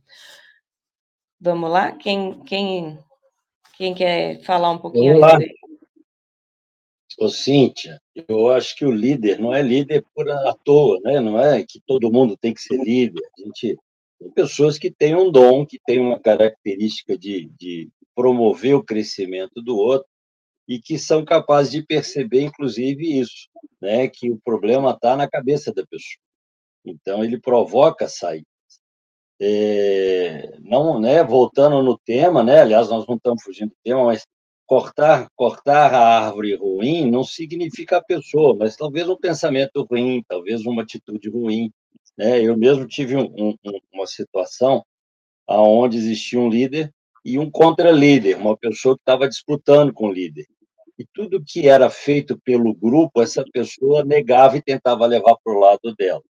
[1.39, 1.91] Vamos lá?
[1.91, 2.99] Quem quem
[3.77, 5.39] quem quer falar um pouquinho Vamos lá.
[7.17, 11.19] Ô, Cíntia, eu acho que o líder não é líder por à toa, né?
[11.21, 13.23] não é que todo mundo tem que ser líder.
[13.37, 13.77] A gente
[14.19, 19.61] tem pessoas que têm um dom, que têm uma característica de, de promover o crescimento
[19.61, 20.07] do outro,
[20.67, 23.47] e que são capazes de perceber, inclusive, isso,
[23.81, 24.07] né?
[24.09, 26.19] que o problema está na cabeça da pessoa.
[26.83, 28.45] Então, ele provoca saídas.
[29.39, 34.25] é, não, né, voltando no tema, né, aliás, nós não estamos fugindo do tema, mas
[34.65, 40.65] cortar, cortar a árvore ruim não significa a pessoa, mas talvez um pensamento ruim, talvez
[40.65, 41.71] uma atitude ruim.
[42.17, 42.41] Né?
[42.41, 43.55] Eu mesmo tive um, um,
[43.93, 44.83] uma situação
[45.47, 46.91] onde existia um líder
[47.23, 50.45] e um contra-líder, uma pessoa que estava disputando com o líder.
[50.97, 55.59] E tudo que era feito pelo grupo, essa pessoa negava e tentava levar para o
[55.59, 56.23] lado dela,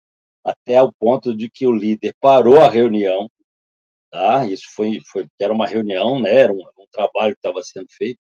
[0.45, 3.29] até o ponto de que o líder parou a reunião,
[4.11, 4.47] tá?
[4.47, 6.33] Isso foi, foi era uma reunião, né?
[6.33, 8.19] Era um, trabalho que estava sendo feito,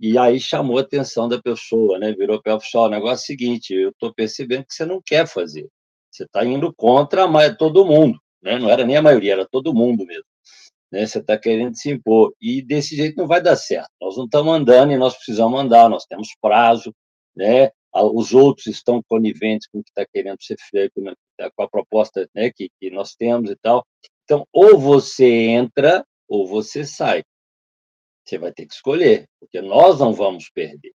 [0.00, 2.12] e aí chamou a atenção da pessoa, né?
[2.12, 5.00] Virou para o pessoal, o negócio é o seguinte, eu estou percebendo que você não
[5.04, 5.68] quer fazer,
[6.10, 8.58] você está indo contra todo mundo, né?
[8.58, 10.24] Não era nem a maioria, era todo mundo mesmo
[10.92, 11.06] né?
[11.06, 12.34] Você está querendo se impor.
[12.40, 13.88] E desse jeito não vai dar certo.
[14.00, 16.94] Nós não estamos andando e nós precisamos andar, nós temos prazo,
[17.34, 17.70] né?
[17.94, 21.12] Os outros estão coniventes com o que está querendo ser feito, né?
[21.54, 22.50] com a proposta né?
[22.50, 23.84] que, que nós temos e tal.
[24.24, 27.22] Então, ou você entra ou você sai.
[28.24, 30.92] Você vai ter que escolher, porque nós não vamos perder.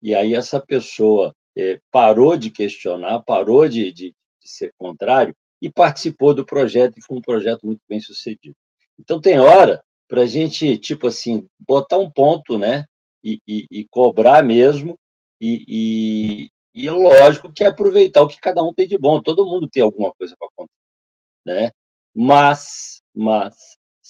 [0.00, 5.70] E aí essa pessoa é, parou de questionar, parou de, de, de ser contrário e
[5.70, 8.56] participou do projeto, e foi um projeto muito bem sucedido.
[8.98, 12.84] Então, tem hora para a gente, tipo assim, botar um ponto, né?
[13.22, 14.98] E, e, e cobrar mesmo,
[15.40, 19.20] e, e, lógico que é aproveitar o que cada um tem de bom.
[19.20, 20.72] Todo mundo tem alguma coisa para contar,
[21.46, 21.70] né?
[22.14, 23.56] Mas, mas,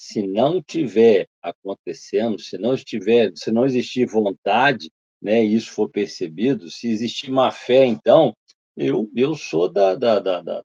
[0.03, 5.45] se não tiver acontecendo, se não estiver, se não existir vontade, né?
[5.45, 8.35] E isso for percebido, se existir má fé, então,
[8.75, 10.61] eu, eu sou da, da, da, da,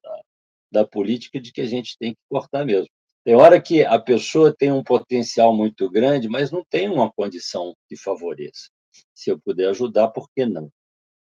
[0.72, 2.88] da política de que a gente tem que cortar mesmo.
[3.24, 7.76] Tem hora que a pessoa tem um potencial muito grande, mas não tem uma condição
[7.88, 8.68] que favoreça.
[9.14, 10.68] Se eu puder ajudar, por que não?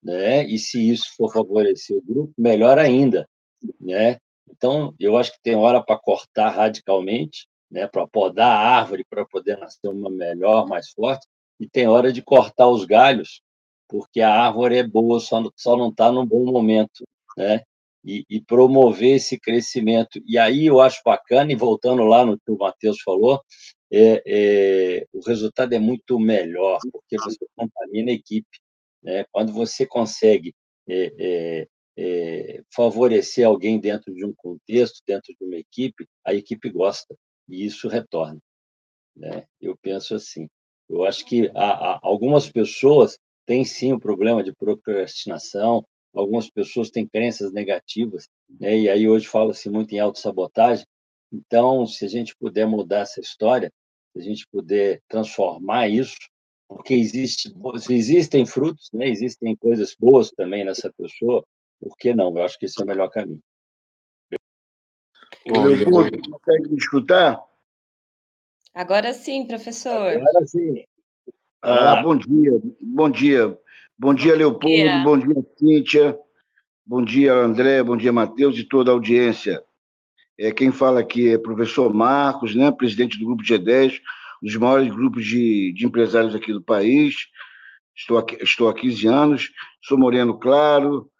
[0.01, 0.47] Né?
[0.47, 3.29] E se isso for favorecer o grupo, melhor ainda.
[3.79, 4.17] Né?
[4.49, 7.87] Então, eu acho que tem hora para cortar radicalmente, né?
[7.87, 11.27] para podar a árvore para poder nascer uma melhor, mais forte,
[11.59, 13.41] e tem hora de cortar os galhos,
[13.87, 17.03] porque a árvore é boa, só, só não está num bom momento.
[17.37, 17.61] Né?
[18.03, 20.21] e, e, promover esse crescimento.
[20.25, 23.41] E aí eu acho bacana, e voltando lá no que o Matheus falou,
[23.91, 28.59] é, é, o resultado é muito melhor, porque você contamina a equipe.
[29.03, 29.25] Né?
[29.31, 30.53] Quando você consegue
[30.87, 36.69] é, é, é, favorecer alguém dentro de um contexto, dentro de uma equipe, a equipe
[36.69, 37.15] gosta,
[37.49, 38.39] e isso retorna.
[39.15, 39.45] Né?
[39.59, 40.47] Eu penso assim.
[40.87, 46.89] Eu acho que há, há algumas pessoas têm sim o problema de procrastinação, algumas pessoas
[46.89, 48.27] têm crenças negativas,
[48.59, 48.77] né?
[48.77, 50.85] e aí hoje fala-se muito em autossabotagem.
[51.31, 53.71] Então, se a gente puder mudar essa história,
[54.13, 56.17] se a gente puder transformar isso,
[56.67, 57.53] porque existe,
[57.89, 59.07] existem frutos, né?
[59.07, 61.43] existem coisas boas também nessa pessoa,
[61.79, 62.35] por que não?
[62.35, 63.41] Eu acho que esse é o melhor caminho.
[65.51, 67.39] Leopoldo, consegue me escutar?
[68.73, 70.17] Agora sim, professor.
[70.17, 70.83] Agora sim.
[71.61, 73.57] Ah, bom dia, bom dia.
[73.97, 75.03] Bom dia, Leopoldo.
[75.03, 76.19] Bom dia, Cíntia.
[76.85, 77.83] Bom dia, André.
[77.83, 79.61] Bom dia, Matheus e toda a audiência.
[80.37, 83.99] É, quem fala aqui é o professor Marcos, né, presidente do Grupo G10,
[84.41, 87.15] um dos maiores grupos de, de empresários aqui do país.
[87.93, 91.11] Estou aqui, estou há 15 anos, sou moreno claro,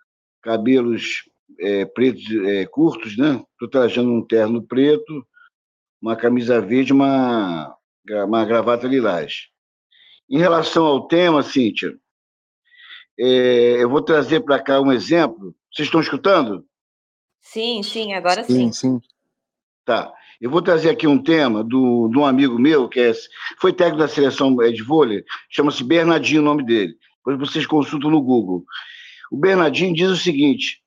[0.41, 1.23] cabelos
[1.59, 3.41] é, pretos é, curtos, né?
[3.53, 5.25] Estou trajando um terno preto,
[6.01, 7.75] uma camisa verde, uma,
[8.25, 9.47] uma gravata lilás.
[10.29, 11.97] Em relação ao tema, Cíntia,
[13.19, 15.55] é, eu vou trazer para cá um exemplo.
[15.73, 16.65] Vocês estão escutando?
[17.41, 18.71] Sim, sim, agora sim.
[18.71, 19.01] Sim, sim.
[19.85, 20.13] Tá.
[20.39, 23.11] Eu vou trazer aqui um tema do, de um amigo meu, que é,
[23.59, 26.95] foi técnico da seleção é, de vôlei, chama-se Bernardinho o nome dele.
[27.17, 28.63] Depois vocês consultam no Google.
[29.29, 30.81] O Bernardinho diz o seguinte,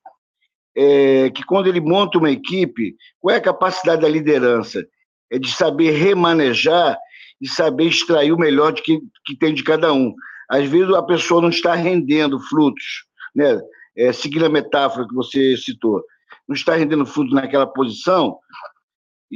[0.75, 4.85] é, que quando ele monta uma equipe, qual é a capacidade da liderança?
[5.31, 6.97] É de saber remanejar
[7.41, 10.13] e saber extrair o melhor de que, que tem de cada um.
[10.49, 13.05] Às vezes a pessoa não está rendendo frutos,
[13.35, 13.59] né?
[13.95, 16.03] É, seguindo a metáfora que você citou,
[16.47, 18.39] não está rendendo frutos naquela posição,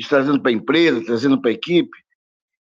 [0.10, 1.96] trazendo para a empresa, trazendo para a equipe,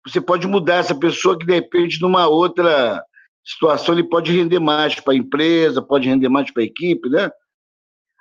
[0.06, 3.02] você pode mudar essa pessoa que, de repente, numa outra
[3.44, 7.30] situação, ele pode render mais para a empresa, pode render mais para a equipe, né?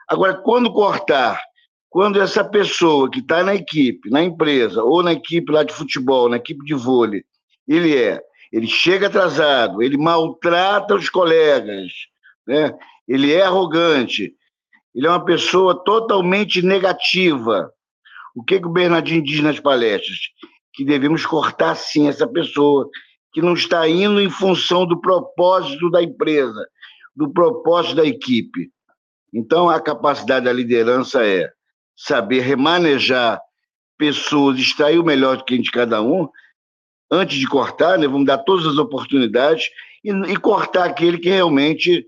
[0.08, 1.40] Agora, quando cortar,
[1.90, 6.30] quando essa pessoa que está na equipe, na empresa, ou na equipe lá de futebol,
[6.30, 7.24] na equipe de vôlei,
[7.68, 11.92] ele é ele chega atrasado, ele maltrata os colegas,
[12.48, 12.74] né?
[13.08, 14.34] ele é arrogante,
[14.96, 17.72] ele é uma pessoa totalmente negativa.
[18.36, 20.18] O que, que o Bernardinho diz nas palestras?
[20.74, 22.90] Que devemos cortar, sim, essa pessoa
[23.34, 26.68] que não está indo em função do propósito da empresa,
[27.16, 28.72] do propósito da equipe.
[29.38, 31.48] Então, a capacidade da liderança é
[31.96, 33.40] saber remanejar
[33.96, 36.28] pessoas, extrair o melhor de cada um,
[37.12, 39.70] antes de cortar, né, vamos dar todas as oportunidades
[40.04, 42.04] e, e cortar aquele que realmente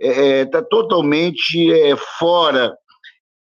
[0.00, 2.76] está é, é tá totalmente é, fora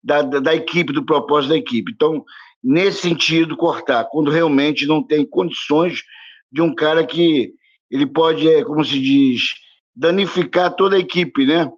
[0.03, 1.93] da, da, da, equipe, do propósito da equipe.
[1.93, 2.25] Então,
[2.63, 6.03] nesse sentido, cortar, quando realmente não tem condições
[6.51, 7.53] de um cara que
[7.89, 9.55] ele pode, é, como se diz,
[9.95, 11.71] danificar toda a equipe, né?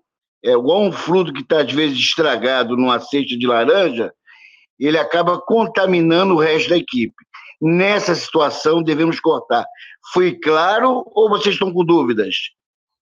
[0.44, 4.12] É igual um fruto que está, às vezes, estragado numa cesta de laranja,
[4.78, 7.14] ele acaba contaminando o resto da equipe.
[7.60, 9.64] Nessa situação, devemos cortar.
[10.12, 12.36] Foi claro ou vocês estão com dúvidas?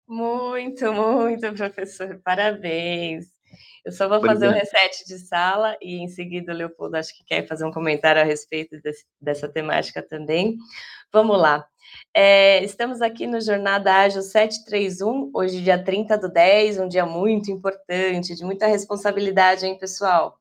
[0.06, 2.20] Muito, muito, professor.
[2.22, 3.26] Parabéns.
[3.84, 7.16] Eu só vou fazer o um reset de sala e em seguida o Leopoldo acho
[7.16, 10.56] que quer fazer um comentário a respeito desse, dessa temática também.
[11.12, 11.66] Vamos lá.
[12.14, 17.50] É, estamos aqui no Jornada Ágil 731, hoje dia 30 do 10, um dia muito
[17.50, 20.38] importante, de muita responsabilidade, hein, pessoal?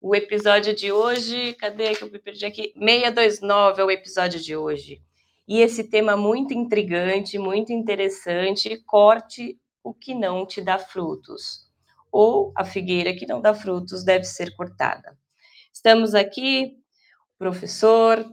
[0.00, 2.72] O episódio de hoje, cadê que eu me perdi aqui?
[2.78, 5.02] 629 é o episódio de hoje.
[5.46, 11.70] E esse tema muito intrigante, muito interessante, corte o que não te dá frutos
[12.12, 15.16] ou a figueira que não dá frutos deve ser cortada.
[15.72, 16.76] Estamos aqui,
[17.38, 18.24] professor,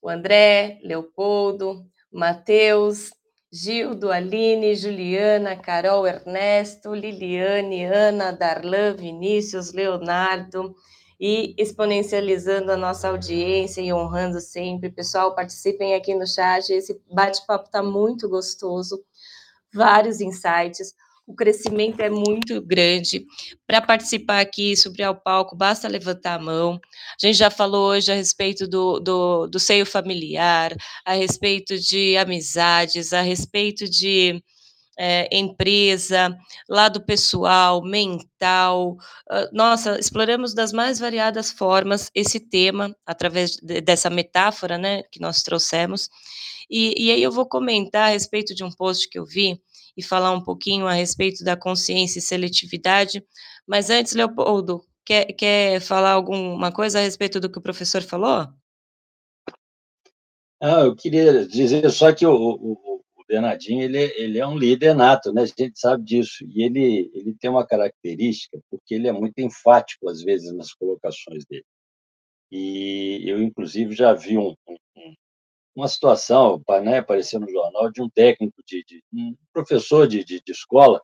[0.00, 1.86] o André, Leopoldo,
[2.16, 3.10] Matheus,
[3.52, 10.74] Gildo, Aline, Juliana, Carol, Ernesto, Liliane, Ana, Darlan, Vinícius, Leonardo,
[11.20, 14.90] e exponencializando a nossa audiência e honrando sempre.
[14.90, 19.04] Pessoal, participem aqui no chat, esse bate-papo está muito gostoso,
[19.72, 20.94] vários insights
[21.26, 23.26] o crescimento é muito grande.
[23.66, 26.80] Para participar aqui, subir ao palco, basta levantar a mão.
[27.20, 30.74] A gente já falou hoje a respeito do, do, do seio familiar,
[31.04, 34.40] a respeito de amizades, a respeito de
[34.96, 36.36] é, empresa,
[36.68, 38.96] lado pessoal, mental.
[39.28, 45.42] Ah, nossa, exploramos das mais variadas formas esse tema, através dessa metáfora né, que nós
[45.42, 46.08] trouxemos.
[46.70, 49.60] E, e aí eu vou comentar a respeito de um post que eu vi
[49.96, 53.24] e falar um pouquinho a respeito da consciência e seletividade.
[53.66, 58.48] Mas antes, Leopoldo, quer, quer falar alguma coisa a respeito do que o professor falou?
[60.60, 62.72] Ah, eu queria dizer só que o, o,
[63.16, 65.42] o Bernardinho ele, ele é um líder nato, né?
[65.42, 66.44] A gente sabe disso.
[66.48, 71.44] E ele, ele tem uma característica, porque ele é muito enfático, às vezes, nas colocações
[71.44, 71.64] dele.
[72.50, 74.76] E eu, inclusive, já vi um, um,
[75.76, 80.40] uma situação, né, apareceu no jornal, de um técnico, de, de um professor de, de,
[80.40, 81.02] de escola,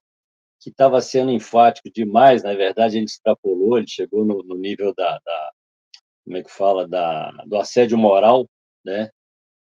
[0.61, 5.19] que estava sendo enfático demais, na verdade, ele extrapolou, ele chegou no, no nível da,
[5.25, 5.53] da,
[6.25, 8.49] como é que fala, da, do assédio moral,
[8.85, 9.11] né?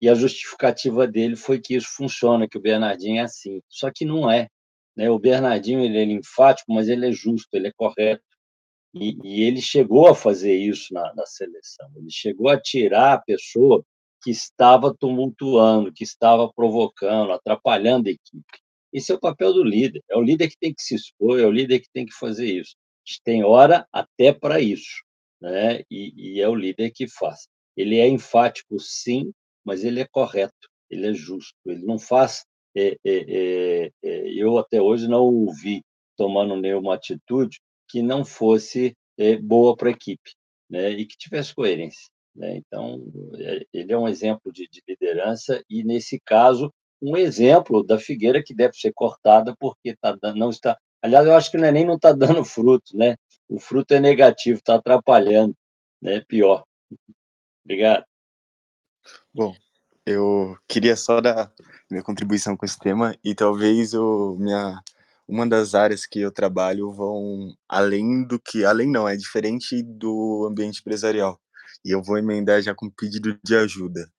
[0.01, 3.61] E a justificativa dele foi que isso funciona, que o Bernardinho é assim.
[3.69, 4.47] Só que não é.
[4.95, 5.09] Né?
[5.11, 8.23] O Bernardinho ele é enfático, mas ele é justo, ele é correto.
[8.93, 11.87] E, e ele chegou a fazer isso na, na seleção.
[11.95, 13.85] Ele chegou a tirar a pessoa
[14.21, 18.61] que estava tumultuando, que estava provocando, atrapalhando a equipe.
[18.93, 20.03] Esse é o papel do líder.
[20.09, 22.45] É o líder que tem que se expor, é o líder que tem que fazer
[22.45, 22.75] isso.
[22.75, 25.03] A gente tem hora até para isso,
[25.41, 25.81] né?
[25.89, 27.47] E, e, é o líder que faz.
[27.75, 29.31] Ele é enfático, sim,
[29.63, 31.55] mas ele é correto, ele é justo.
[31.65, 32.45] Ele não faz.
[32.75, 35.83] É, é, é, é eu até hoje não ouvi
[36.17, 37.59] tomando nenhuma atitude
[37.89, 40.31] que não fosse é, boa para a equipe,
[40.69, 40.91] né?
[40.91, 42.09] E que tivesse coerência.
[42.35, 42.57] Né?
[42.57, 43.01] Então,
[43.37, 48.43] é, ele é um exemplo de, de, liderança e, nesse caso, um exemplo da figueira
[48.43, 50.77] que deve ser cortada porque tá, não está.
[51.01, 53.15] Aliás, eu acho que o neném não está dando fruto, né?
[53.49, 55.55] O fruto é negativo, está atrapalhando,
[56.01, 56.21] né?
[56.21, 56.63] Pior.
[57.65, 58.05] Obrigado.
[59.33, 59.53] Bom,
[60.05, 61.51] eu queria só dar
[61.89, 64.81] minha contribuição com esse tema e talvez eu, minha
[65.27, 70.45] uma das áreas que eu trabalho vão além do que além não é diferente do
[70.49, 71.39] ambiente empresarial
[71.85, 74.09] e eu vou emendar já com pedido de ajuda.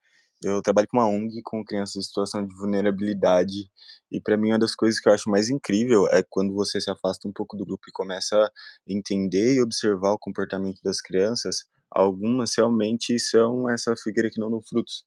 [0.43, 3.69] Eu trabalho com uma ONG com crianças em situação de vulnerabilidade,
[4.11, 6.91] e para mim uma das coisas que eu acho mais incrível é quando você se
[6.91, 8.51] afasta um pouco do grupo e começa a
[8.87, 14.61] entender e observar o comportamento das crianças, algumas realmente são essa figueira que não dão
[14.61, 15.05] frutos.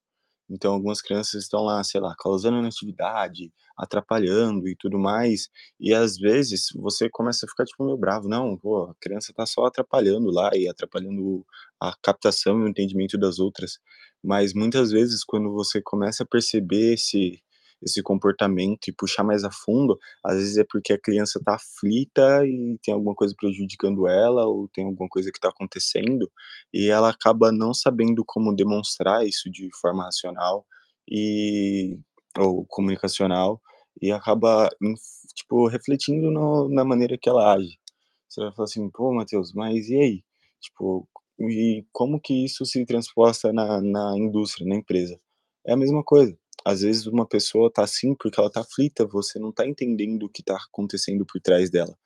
[0.48, 5.48] Então, algumas crianças estão lá, sei lá, causando inatividade, atrapalhando e tudo mais.
[5.80, 9.44] E às vezes você começa a ficar tipo meio bravo, não, pô, a criança tá
[9.46, 11.44] só atrapalhando lá e atrapalhando
[11.80, 13.78] a captação e o entendimento das outras.
[14.22, 17.42] Mas muitas vezes quando você começa a perceber esse
[17.86, 22.44] esse comportamento e puxar mais a fundo, às vezes é porque a criança está aflita
[22.46, 26.30] e tem alguma coisa prejudicando ela, ou tem alguma coisa que está acontecendo,
[26.74, 30.66] e ela acaba não sabendo como demonstrar isso de forma racional
[31.08, 31.98] e
[32.38, 33.62] ou comunicacional,
[34.02, 34.68] e acaba,
[35.34, 37.78] tipo, refletindo no, na maneira que ela age.
[38.28, 40.24] Você vai falar assim, pô, Matheus, mas e aí?
[40.60, 41.08] Tipo,
[41.40, 45.18] e como que isso se transposta na, na indústria, na empresa?
[45.66, 46.36] É a mesma coisa.
[46.64, 50.28] Às vezes uma pessoa tá assim porque ela tá aflita, você não tá entendendo o
[50.28, 51.96] que tá acontecendo por trás dela.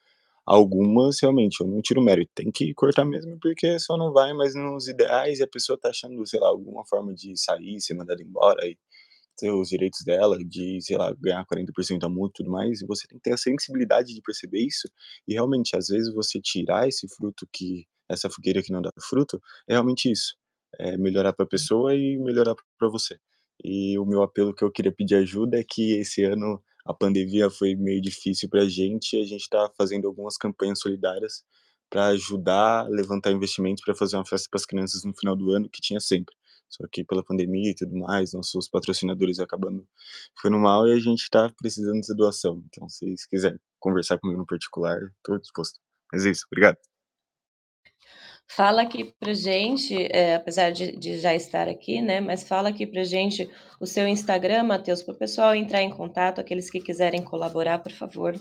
[0.47, 4.55] Algumas, realmente, eu não tiro mérito, tem que cortar mesmo, porque só não vai mais
[4.55, 8.23] nos ideais e a pessoa tá achando, sei lá, alguma forma de sair, ser mandada
[8.23, 8.77] embora e
[9.39, 12.87] ter os direitos dela, de, sei lá, ganhar 40% da multa e tudo mais, e
[12.87, 14.89] você tem que ter a sensibilidade de perceber isso,
[15.29, 19.41] e realmente, às vezes, você tirar esse fruto que essa fogueira que não dá fruto,
[19.69, 20.37] é realmente isso,
[20.79, 23.19] é melhorar para a pessoa e melhorar para você.
[23.65, 27.51] E o meu apelo que eu queria pedir ajuda é que esse ano a pandemia
[27.51, 31.45] foi meio difícil para a gente e a gente está fazendo algumas campanhas solidárias
[31.91, 35.51] para ajudar a levantar investimentos para fazer uma festa para as crianças no final do
[35.51, 36.35] ano, que tinha sempre.
[36.69, 39.87] Só que pela pandemia e tudo mais, nossos patrocinadores acabando
[40.37, 42.63] ficando mal e a gente está precisando dessa doação.
[42.69, 45.81] Então, se vocês quiserem conversar comigo no particular, estou disposto.
[46.13, 46.90] Mas é isso, obrigado.
[48.57, 52.21] Fala aqui pra gente, é, apesar de, de, já estar aqui, né?
[52.21, 53.49] Mas fala aqui pra gente
[53.81, 57.93] o seu Instagram, Matheus, para o pessoal entrar em contato, aqueles que quiserem colaborar, por
[57.93, 58.35] favor.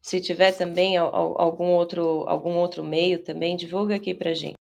[0.00, 4.65] Se tiver também algum outro, algum outro meio também, divulga aqui pra gente.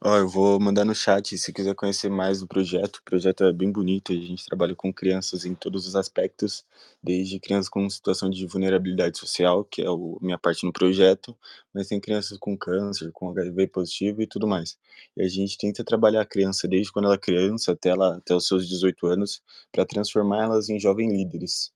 [0.00, 2.96] Ó, eu vou mandar no chat se quiser conhecer mais do projeto.
[2.98, 6.64] O projeto é bem bonito, a gente trabalha com crianças em todos os aspectos,
[7.02, 9.90] desde crianças com situação de vulnerabilidade social, que é a
[10.20, 11.36] minha parte no projeto,
[11.74, 14.78] mas tem crianças com câncer, com HIV positivo e tudo mais.
[15.16, 18.34] E a gente tenta trabalhar a criança desde quando ela é criança até, ela, até
[18.36, 19.42] os seus 18 anos,
[19.72, 21.72] para transformá-las em jovens líderes.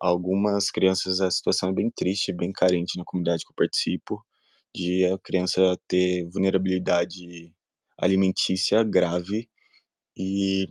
[0.00, 4.24] Algumas crianças, a situação é bem triste, bem carente na comunidade que eu participo,
[4.74, 7.52] de a criança ter vulnerabilidade
[7.98, 9.48] alimentícia grave
[10.16, 10.68] e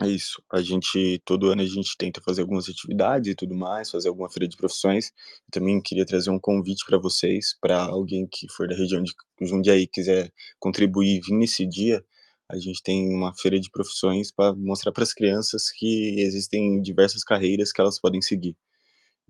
[0.00, 0.42] é isso.
[0.52, 4.30] A gente todo ano a gente tenta fazer algumas atividades e tudo mais, fazer alguma
[4.30, 5.08] feira de profissões.
[5.46, 9.12] Eu também queria trazer um convite para vocês, para alguém que for da região de
[9.42, 12.04] Jundiaí quiser contribuir e vir nesse dia,
[12.48, 17.24] a gente tem uma feira de profissões para mostrar para as crianças que existem diversas
[17.24, 18.56] carreiras que elas podem seguir.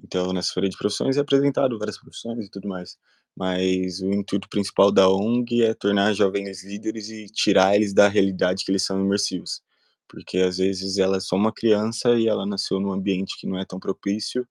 [0.05, 2.99] Então, nessa feira de profissões é apresentado várias profissões e tudo mais
[3.39, 8.65] mas o intuito principal da ONG é tornar jovens líderes e tirar eles da realidade
[8.65, 9.63] que eles são imersivos.
[10.09, 13.57] Porque às vezes ela é só uma criança e ela nasceu num ambiente que não
[13.57, 14.45] é tão propício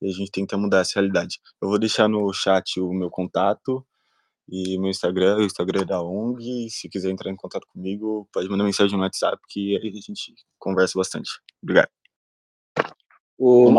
[0.00, 1.38] e a gente tenta mudar essa realidade.
[1.62, 3.86] Eu vou deixar no chat o meu contato
[4.48, 6.68] e meu Instagram, o Instagram da ONG.
[6.68, 10.34] Se quiser entrar em contato comigo, pode mandar mensagem no WhatsApp que aí a gente
[10.58, 11.30] conversa bastante.
[11.62, 11.90] Obrigado.
[13.38, 13.70] O,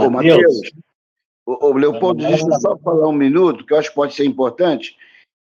[1.46, 4.96] o Leopoldo, deixa eu só falar um minuto, que eu acho que pode ser importante.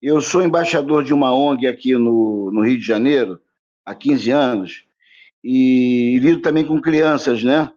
[0.01, 3.39] Eu sou embaixador de uma ONG aqui no, no Rio de Janeiro,
[3.83, 4.83] há 15 anos,
[5.43, 7.71] e lido também com crianças, né?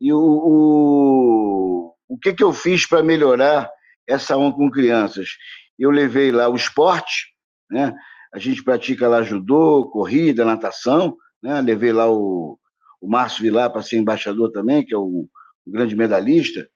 [0.00, 3.70] E o, o, o que, que eu fiz para melhorar
[4.06, 5.30] essa ONG com crianças?
[5.78, 7.34] Eu levei lá o esporte,
[7.70, 7.94] né?
[8.32, 11.60] A gente pratica lá judô, corrida, natação, né?
[11.60, 12.58] Levei lá o,
[12.98, 15.28] o Márcio Vilar para ser embaixador também, que é o,
[15.66, 16.66] o grande medalhista.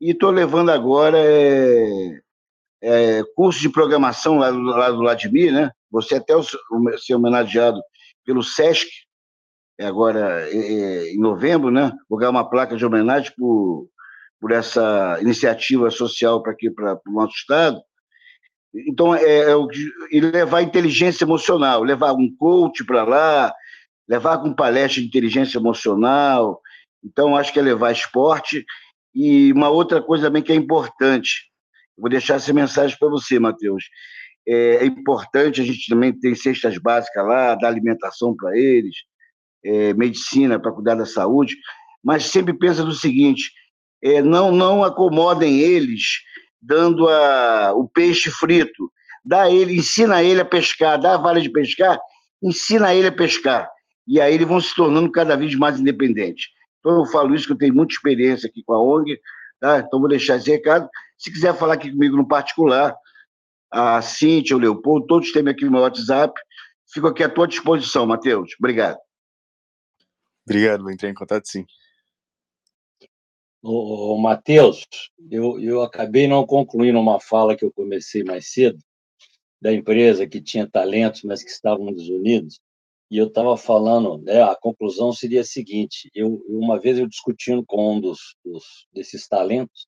[0.00, 2.20] E estou levando agora é,
[2.82, 5.70] é, curso de programação lá do, lá do Vladimir, né?
[5.90, 6.34] Você até
[6.98, 7.80] ser homenageado
[8.24, 8.88] pelo SESC,
[9.78, 11.92] é agora é, é, em novembro, né?
[12.08, 13.88] Vou ganhar uma placa de homenagem por,
[14.40, 17.80] por essa iniciativa social para aqui, para o nosso estado.
[18.74, 19.54] Então, é, é,
[20.10, 23.54] e levar inteligência emocional, levar um coach para lá,
[24.08, 26.60] levar com palestra de inteligência emocional.
[27.02, 28.64] Então, acho que é levar esporte
[29.16, 31.50] e uma outra coisa também que é importante,
[31.96, 33.84] vou deixar essa mensagem para você, Matheus.
[34.46, 38.94] É, é, importante a gente também ter cestas básicas lá, dar alimentação para eles,
[39.64, 41.56] é, medicina para cuidar da saúde,
[42.04, 43.50] mas sempre pensa no seguinte:
[44.04, 46.20] é, não, não acomodem eles
[46.60, 48.92] dando a, o peixe frito.
[49.24, 51.98] Dá ele, ensina ele a pescar, dá a vara de pescar,
[52.42, 53.66] ensina ele a pescar.
[54.06, 56.48] E aí eles vão se tornando cada vez mais independentes.
[56.86, 59.20] Então, eu falo isso que eu tenho muita experiência aqui com a ONG,
[59.58, 59.80] tá?
[59.80, 60.88] então vou deixar esse recado.
[61.18, 62.96] Se quiser falar aqui comigo no particular,
[63.68, 66.32] a Cíntia, o Leopoldo, todos têm aqui no meu WhatsApp.
[66.92, 68.54] Fico aqui à tua disposição, Matheus.
[68.60, 68.98] Obrigado.
[70.48, 71.66] Obrigado, vou entrar em contato sim.
[73.60, 74.86] Ô, ô Matheus,
[75.28, 78.78] eu, eu acabei não concluindo uma fala que eu comecei mais cedo,
[79.60, 82.60] da empresa que tinha talentos, mas que estavam desunidos
[83.10, 87.64] e eu estava falando, né, a conclusão seria a seguinte: eu uma vez eu discutindo
[87.64, 89.86] com um dos, dos desses talentos,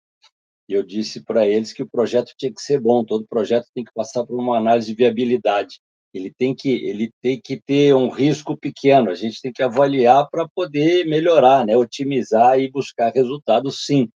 [0.68, 3.92] eu disse para eles que o projeto tinha que ser bom, todo projeto tem que
[3.92, 5.80] passar por uma análise de viabilidade.
[6.12, 9.10] Ele tem que ele tem que ter um risco pequeno.
[9.10, 14.08] A gente tem que avaliar para poder melhorar, né, otimizar e buscar resultados, sim.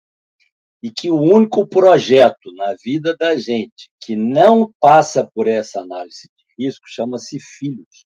[0.81, 6.29] e que o único projeto na vida da gente que não passa por essa análise
[6.37, 8.05] de risco chama-se filhos.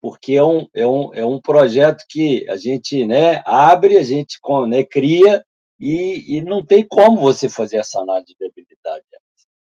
[0.00, 4.38] Porque é um, é, um, é um projeto que a gente né, abre, a gente
[4.68, 5.44] né, cria,
[5.80, 9.04] e, e não tem como você fazer essa análise de habilidade.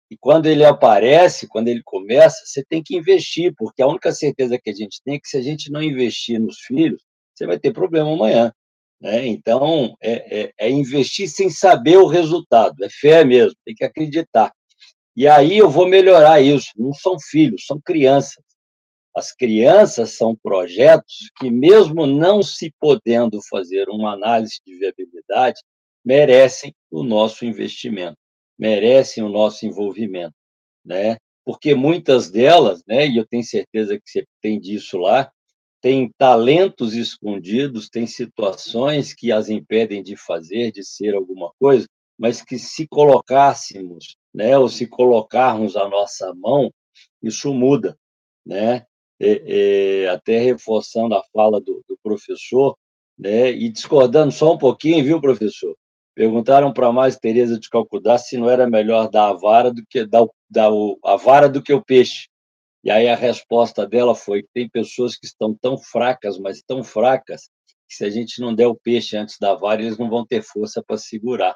[0.09, 4.59] E quando ele aparece, quando ele começa, você tem que investir, porque a única certeza
[4.61, 7.01] que a gente tem é que se a gente não investir nos filhos,
[7.33, 8.53] você vai ter problema amanhã.
[9.01, 9.25] Né?
[9.25, 14.53] Então, é, é, é investir sem saber o resultado, é fé mesmo, tem que acreditar.
[15.15, 16.69] E aí eu vou melhorar isso.
[16.75, 18.43] Não são filhos, são crianças.
[19.15, 25.61] As crianças são projetos que, mesmo não se podendo fazer uma análise de viabilidade,
[26.03, 28.17] merecem o nosso investimento,
[28.57, 30.33] merecem o nosso envolvimento,
[30.85, 31.17] né?
[31.45, 35.31] Porque muitas delas, né, e eu tenho certeza que você tem disso lá,
[35.81, 41.85] tem talentos escondidos, tem situações que as impedem de fazer, de ser alguma coisa,
[42.17, 46.71] mas que se colocássemos, né, ou se colocarmos a nossa mão,
[47.21, 47.97] isso muda,
[48.45, 48.85] né?
[49.25, 52.77] É, é, até reforçando a fala do, do, professor,
[53.17, 55.75] né, e discordando só um pouquinho, viu, professor?
[56.13, 60.05] Perguntaram para mais Teresa de Calcutá se não era melhor dar a vara do que
[60.05, 62.27] dar, dar o, a vara do que o peixe.
[62.83, 67.49] E aí a resposta dela foi tem pessoas que estão tão fracas, mas tão fracas,
[67.87, 70.43] que se a gente não der o peixe antes da vara, eles não vão ter
[70.43, 71.55] força para segurar.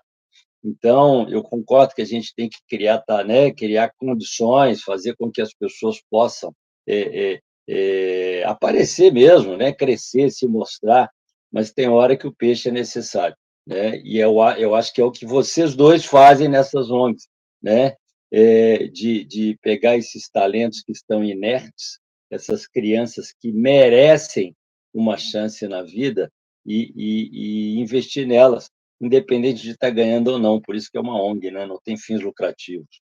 [0.64, 5.32] Então, eu concordo que a gente tem que criar, tá, né, criar condições, fazer com
[5.32, 6.54] que as pessoas possam
[6.88, 11.10] é, é, é, aparecer mesmo, né, crescer, se mostrar,
[11.52, 13.36] mas tem hora que o peixe é necessário.
[13.66, 14.00] Né?
[14.04, 17.28] E eu, eu acho que é o que vocês dois fazem nessas ONGs,
[17.62, 17.96] né?
[18.32, 22.00] é, de, de pegar esses talentos que estão inertes,
[22.30, 24.56] essas crianças que merecem
[24.94, 26.32] uma chance na vida
[26.66, 27.30] e, e,
[27.78, 30.60] e investir nelas, independente de estar ganhando ou não.
[30.60, 31.66] Por isso que é uma ONG, né?
[31.66, 33.02] não tem fins lucrativos.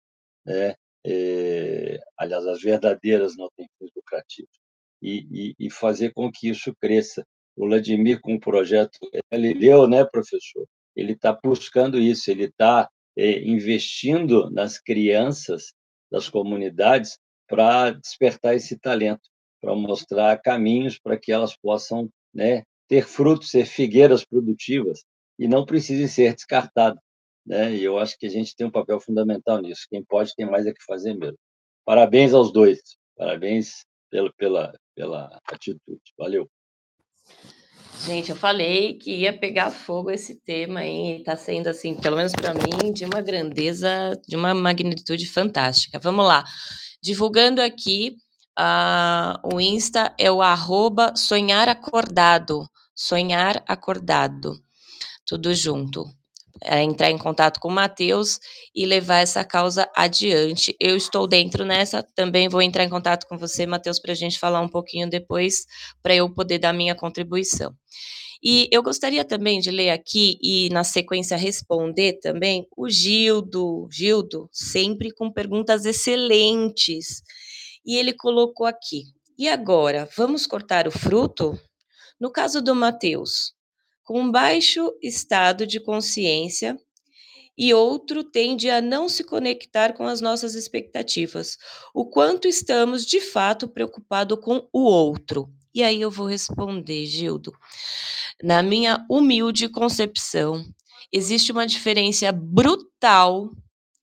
[0.46, 0.76] Né?
[1.06, 4.62] É, aliás, as verdadeiras não têm fins lucrativos.
[5.02, 7.26] E, e, e, fazer com que isso cresça.
[7.56, 9.00] O Vladimir, com o projeto
[9.32, 10.68] Galileu, né, professor?
[10.96, 15.74] Ele está buscando isso, ele está é, investindo nas crianças
[16.12, 19.30] das comunidades para despertar esse talento,
[19.60, 25.04] para mostrar caminhos para que elas possam né, ter frutos, ser figueiras produtivas
[25.40, 27.02] e não precisem ser descartadas.
[27.46, 27.74] Né?
[27.76, 29.88] E eu acho que a gente tem um papel fundamental nisso.
[29.90, 31.38] Quem pode tem mais é que fazer mesmo.
[31.86, 32.80] Parabéns aos dois.
[33.18, 36.02] Parabéns pela, pela, pela atitude.
[36.18, 36.50] Valeu.
[38.06, 42.32] Gente, eu falei que ia pegar fogo esse tema aí, está sendo assim, pelo menos
[42.32, 46.00] para mim, de uma grandeza, de uma magnitude fantástica.
[46.00, 46.44] Vamos lá.
[47.02, 48.18] Divulgando aqui,
[48.60, 54.60] uh, o Insta é o arroba sonhar acordado, sonhar acordado,
[55.26, 56.06] tudo junto
[56.64, 58.40] é, entrar em contato com o Matheus
[58.74, 60.76] e levar essa causa adiante.
[60.80, 64.40] Eu estou dentro nessa, também vou entrar em contato com você, Matheus, para a gente
[64.40, 65.66] falar um pouquinho depois,
[66.02, 67.74] para eu poder dar minha contribuição.
[68.44, 74.50] E eu gostaria também de ler aqui e, na sequência, responder também o Gildo, Gildo,
[74.52, 77.22] sempre com perguntas excelentes.
[77.86, 79.04] E ele colocou aqui:
[79.38, 81.60] e agora, vamos cortar o fruto?
[82.20, 83.54] No caso do Matheus,
[84.04, 86.78] com baixo estado de consciência
[87.58, 91.58] e outro tende a não se conectar com as nossas expectativas.
[91.94, 95.50] O quanto estamos de fato preocupados com o outro?
[95.74, 97.54] E aí eu vou responder, Gildo.
[98.44, 100.66] Na minha humilde concepção,
[101.12, 103.52] existe uma diferença brutal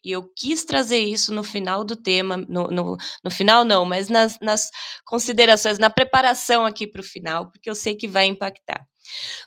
[0.05, 4.09] e eu quis trazer isso no final do tema, no, no, no final não, mas
[4.09, 4.71] nas, nas
[5.05, 8.87] considerações, na preparação aqui para o final, porque eu sei que vai impactar.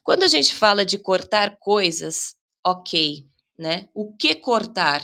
[0.03, 2.35] Quando a gente fala de cortar coisas,
[2.65, 3.25] ok,
[3.57, 3.87] né?
[3.93, 5.01] O que cortar?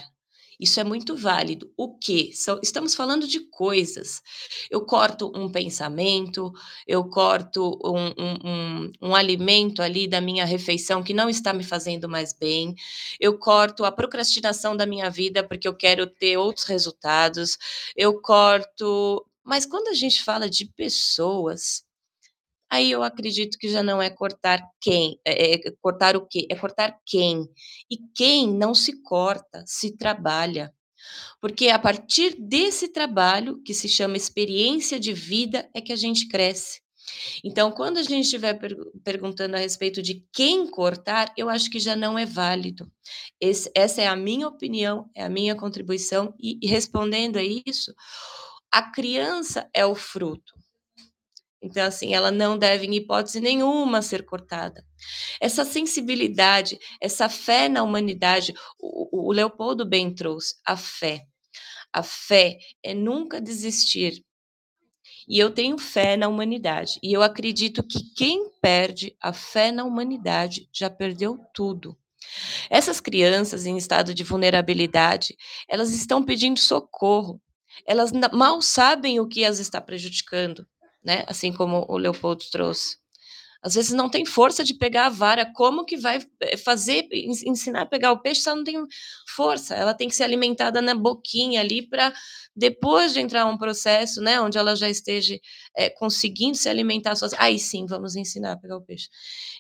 [0.60, 1.72] Isso é muito válido.
[1.78, 2.32] O que?
[2.64, 4.22] Estamos falando de coisas.
[4.72, 6.52] Eu corto um pensamento,
[6.88, 11.64] eu corto um, um, um, um, alimento ali da minha refeição que não está me
[11.64, 12.74] fazendo mais bem,
[13.20, 17.58] eu corto a procrastinação da minha vida porque eu quero ter outros resultados,
[17.96, 19.24] eu corto.
[19.44, 21.84] Mas quando a gente fala de pessoas,
[22.70, 26.46] Aí eu acredito que já não é cortar quem, é, é cortar o quê?
[26.50, 27.48] É cortar quem.
[27.90, 30.74] E quem não se corta, se trabalha.
[31.40, 35.96] Porque é a partir desse trabalho, que se chama experiência de vida, é que a
[35.96, 36.82] gente cresce.
[37.44, 41.80] Então, quando a gente estiver per perguntando a respeito de quem cortar, eu acho que
[41.80, 42.92] já não é válido.
[43.40, 47.94] Esse, essa é a minha opinião, é a minha contribuição, e, e respondendo a isso,
[48.72, 50.54] a criança é o fruto.
[51.68, 54.86] Então, assim, ela não deve, em hipótese nenhuma, ser cortada.
[55.40, 61.26] Essa sensibilidade, essa fé na humanidade, o, o Leopoldo bem trouxe a fé.
[61.92, 64.24] A fé é nunca desistir.
[65.28, 67.00] E eu tenho fé na humanidade.
[67.04, 71.98] E eu acredito que quem perde a fé na humanidade já perdeu tudo.
[72.70, 75.36] Essas crianças em estado de vulnerabilidade,
[75.68, 77.42] elas estão pedindo socorro.
[77.86, 80.66] Elas mal sabem o que as está prejudicando,
[81.08, 81.24] né?
[81.26, 82.98] Assim como o Leopoldo trouxe.
[83.64, 87.82] Às vezes não tem força de pegar a vara, como que vai eh, fazer, ensinar
[87.84, 88.76] a pegar o peixe se ela não tem
[89.36, 89.74] força?
[89.74, 92.14] Ela tem que ser alimentada na boquinha ali para
[92.56, 95.40] depois de entrar um processo, né, onde ela já esteja
[95.76, 97.42] é, conseguindo se alimentar sozinha.
[97.42, 99.10] Aí sim, vamos ensinar a pegar o peixe.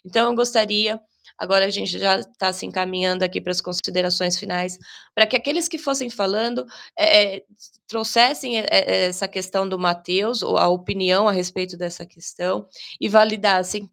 [0.05, 0.99] Então, eu gostaria
[1.37, 4.77] Agora a gente já está se encaminhando aqui para as considerações finais,
[5.13, 6.65] para que aqueles que fossem falando
[6.97, 7.43] é,
[7.87, 12.67] trouxessem é, essa questão do Mateus, ou a opinião a respeito dessa questão,
[12.99, 13.89] e validassem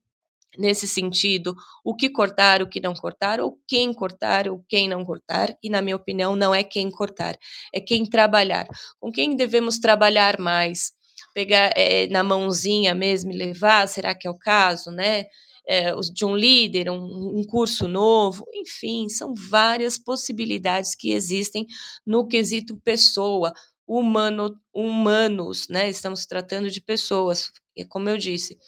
[0.58, 5.04] nesse sentido, o que cortar, o que não cortar, ou quem cortar, ou quem não
[5.04, 7.36] cortar, e na minha opinião não é quem cortar,
[7.72, 8.66] é quem trabalhar.
[9.00, 10.92] Com quem devemos trabalhar mais?
[11.34, 15.26] Pegar é, na mãozinha mesmo e levar, será que é o caso, né?
[15.66, 21.66] É, de um líder, um, um curso novo, enfim, são várias possibilidades que existem
[22.04, 23.52] no quesito pessoa,
[23.86, 25.88] humano, humanos, né?
[25.88, 28.58] Estamos tratando de pessoas, e como eu disse,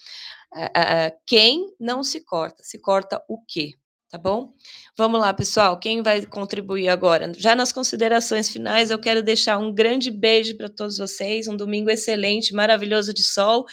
[1.27, 3.75] quem não se corta, se corta o quê?
[4.09, 4.55] Tá bom?
[4.97, 5.79] Vamos lá, pessoal.
[5.79, 7.33] Quem vai contribuir agora?
[7.37, 11.49] Já nas considerações finais, eu quero deixar um grande beijo para todos vocês.
[11.49, 13.67] Um domingo excelente, maravilhoso de sol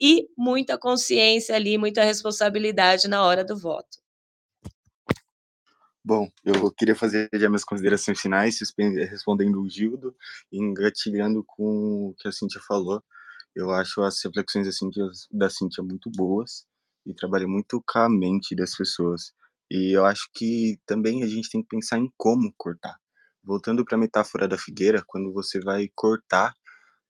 [0.00, 3.98] e muita consciência ali, muita responsabilidade na hora do voto.
[6.04, 8.58] Bom, eu queria fazer já minhas considerações finais,
[9.10, 10.16] respondendo o Gildo
[10.50, 13.02] engatilhando com o que a Cintia falou.
[13.54, 16.64] Eu acho as reflexões da Cintia, da Cintia muito boas
[17.04, 19.34] e trabalha muito com a mente das pessoas.
[19.70, 22.96] E eu acho que também a gente tem que pensar em como cortar.
[23.44, 26.54] Voltando para a metáfora da figueira, quando você vai cortar,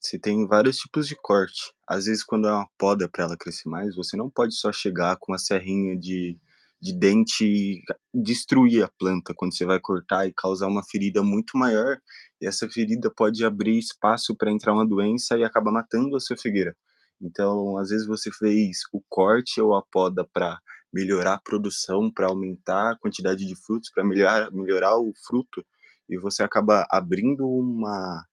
[0.00, 1.72] você tem vários tipos de corte.
[1.86, 5.16] Às vezes, quando é uma poda para ela crescer mais, você não pode só chegar
[5.16, 6.38] com uma serrinha de,
[6.80, 7.82] de dente e
[8.14, 11.98] destruir a planta quando você vai cortar e causar uma ferida muito maior
[12.40, 16.36] e essa ferida pode abrir espaço para entrar uma doença e acaba matando a sua
[16.36, 16.76] figueira.
[17.20, 20.58] Então, às vezes você fez o corte ou a poda para
[20.92, 25.64] melhorar a produção, para aumentar a quantidade de frutos, para melhorar, melhorar o fruto,
[26.08, 28.24] e você acaba abrindo uma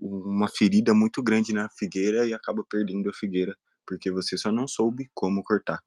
[0.00, 3.56] uma ferida muito grande na figueira e acaba perdendo a figueira
[3.86, 5.80] porque você só não soube como cortar.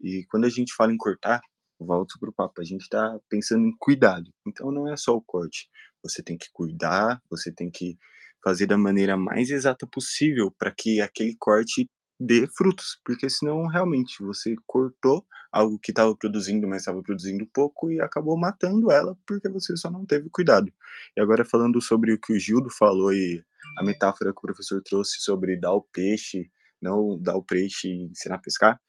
[0.00, 1.40] E quando a gente fala em cortar,
[1.78, 4.30] volto para o papo, a gente está pensando em cuidado.
[4.46, 5.68] Então não é só o corte.
[6.02, 7.96] Você tem que cuidar, você tem que
[8.42, 11.88] fazer da maneira mais exata possível para que aquele corte
[12.18, 17.90] dê frutos, porque senão realmente você cortou algo que estava produzindo, mas estava produzindo pouco
[17.90, 20.72] e acabou matando ela porque você só não teve cuidado.
[21.16, 23.44] E agora falando sobre o que o Gildo falou e
[23.78, 26.50] a metáfora que o professor trouxe sobre dar o peixe,
[26.80, 28.80] não dar o peixe e ensinar a pescar,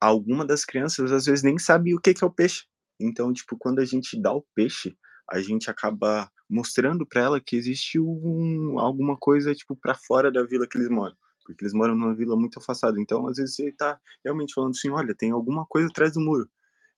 [0.00, 2.64] alguma das crianças às vezes nem sabe o que que é o peixe.
[2.98, 4.96] Então, tipo, quando a gente dá o peixe,
[5.30, 10.44] a gente acaba mostrando para ela que existe um, alguma coisa tipo para fora da
[10.44, 11.16] vila que eles moram,
[11.46, 13.00] porque eles moram numa vila muito afastada.
[13.00, 16.48] Então, às vezes ele tá realmente falando assim, olha, tem alguma coisa atrás do muro.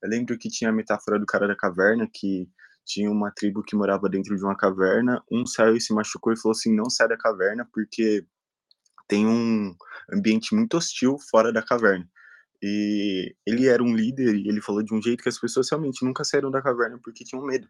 [0.01, 2.49] Eu lembro que tinha a metáfora do cara da caverna que
[2.85, 6.37] tinha uma tribo que morava dentro de uma caverna, um saiu e se machucou e
[6.37, 8.25] falou assim, não sai da caverna porque
[9.07, 9.75] tem um
[10.11, 12.09] ambiente muito hostil fora da caverna.
[12.61, 16.03] E ele era um líder e ele falou de um jeito que as pessoas realmente
[16.03, 17.67] nunca saíram da caverna porque tinham medo.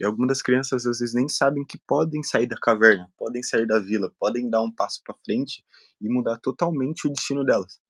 [0.00, 3.66] E algumas das crianças às vezes nem sabem que podem sair da caverna, podem sair
[3.66, 5.64] da vila, podem dar um passo para frente
[6.00, 7.80] e mudar totalmente o destino delas.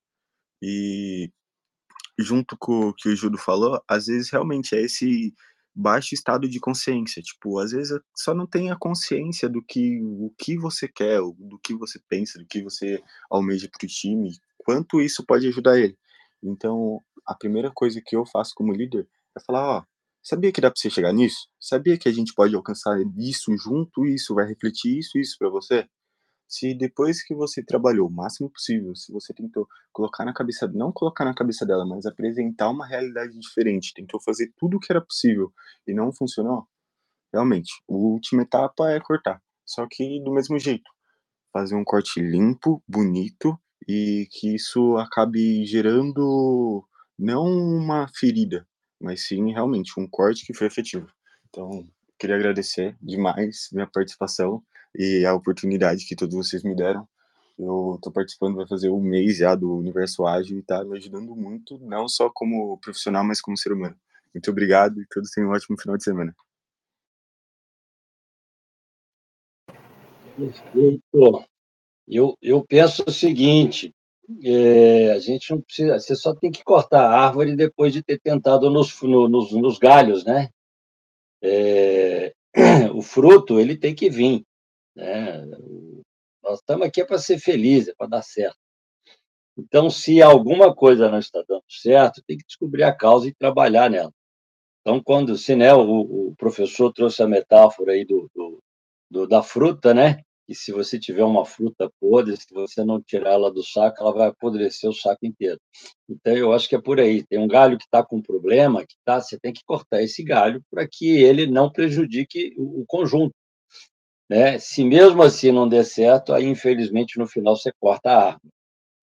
[0.61, 1.31] E
[2.17, 5.33] junto com o que o Judo falou, às vezes realmente é esse
[5.75, 10.33] baixo estado de consciência, tipo, às vezes só não tem a consciência do que o
[10.37, 15.01] que você quer, do que você pensa, do que você almeja para o time, quanto
[15.01, 15.97] isso pode ajudar ele.
[16.41, 19.05] Então, a primeira coisa que eu faço como líder
[19.37, 19.83] é falar, ó,
[20.25, 21.47] sabia que dá para você chegar nisso?
[21.59, 25.87] Sabia que a gente pode alcançar isso junto, isso vai refletir isso, isso para você?
[26.47, 30.91] Se depois que você trabalhou o máximo possível, se você tentou colocar na cabeça, não
[30.91, 35.01] colocar na cabeça dela, mas apresentar uma realidade diferente, tentou fazer tudo o que era
[35.01, 35.53] possível
[35.87, 36.67] e não funcionou,
[37.33, 39.41] realmente, a última etapa é cortar.
[39.65, 40.89] Só que do mesmo jeito,
[41.53, 46.83] fazer um corte limpo, bonito e que isso acabe gerando
[47.17, 48.67] não uma ferida,
[49.05, 51.07] mas sim realmente um corte que foi efetivo.
[51.47, 51.87] Então,
[52.17, 54.63] queria agradecer demais minha participação
[54.95, 57.07] e a oportunidade que todos vocês me deram.
[57.57, 61.35] Eu estou participando, vai fazer um mês já do Universo Ágil e está me ajudando
[61.35, 63.95] muito, não só como profissional, mas como ser humano.
[64.33, 66.35] Muito obrigado e todos tenham um ótimo final de semana.
[70.35, 71.45] Perfeito.
[72.07, 73.94] Eu, eu penso o seguinte:
[74.43, 78.19] é, a gente não precisa, você só tem que cortar a árvore depois de ter
[78.19, 80.49] tentado nos, no, nos, nos galhos, né?
[81.41, 82.33] É,
[82.93, 84.43] o fruto ele tem que vir,
[84.95, 85.45] né?
[86.43, 88.57] Nós estamos aqui para ser felizes, para dar certo.
[89.57, 93.89] Então, se alguma coisa não está dando certo, tem que descobrir a causa e trabalhar
[93.89, 94.11] nela.
[94.81, 98.59] Então, quando se né, o, o professor trouxe a metáfora aí do, do,
[99.09, 100.21] do, da fruta, né?
[100.47, 104.13] Que se você tiver uma fruta podre, se você não tirar ela do saco, ela
[104.13, 105.59] vai apodrecer o saco inteiro.
[106.07, 107.23] Então, eu acho que é por aí.
[107.23, 110.61] Tem um galho que está com problema, que tá, você tem que cortar esse galho
[110.69, 113.33] para que ele não prejudique o, conjunto.
[114.29, 114.59] Né?
[114.59, 118.51] Se mesmo assim não der certo, aí infelizmente no final você corta a árvore.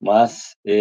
[0.01, 0.75] Mas é,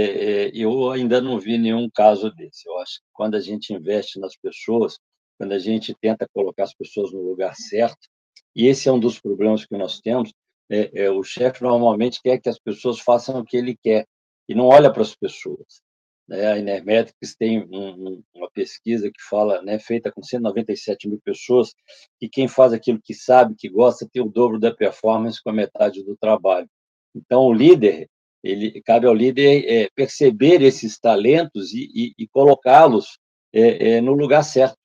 [0.48, 2.68] é, eu ainda não vi nenhum caso desse.
[2.68, 4.98] Eu acho que quando a gente investe nas pessoas,
[5.38, 8.08] quando a gente tenta colocar as pessoas no lugar certo,
[8.56, 10.32] e esse é um dos problemas que nós temos,
[10.72, 14.08] é, é o chefe normalmente quer que as pessoas façam o que ele quer
[14.48, 15.82] e não olha para as pessoas.
[16.28, 16.46] Né?
[16.48, 21.74] A Inermetrics tem um, uma pesquisa que fala, né, feita com 197 mil pessoas,
[22.18, 25.54] que quem faz aquilo que sabe, que gosta, tem o dobro da performance com a
[25.54, 26.70] metade do trabalho.
[27.14, 28.10] Então, o líder,
[28.42, 33.20] ele cabe ao líder é, perceber esses talentos e, e, e colocá-los
[33.54, 34.78] é, é, no lugar certo.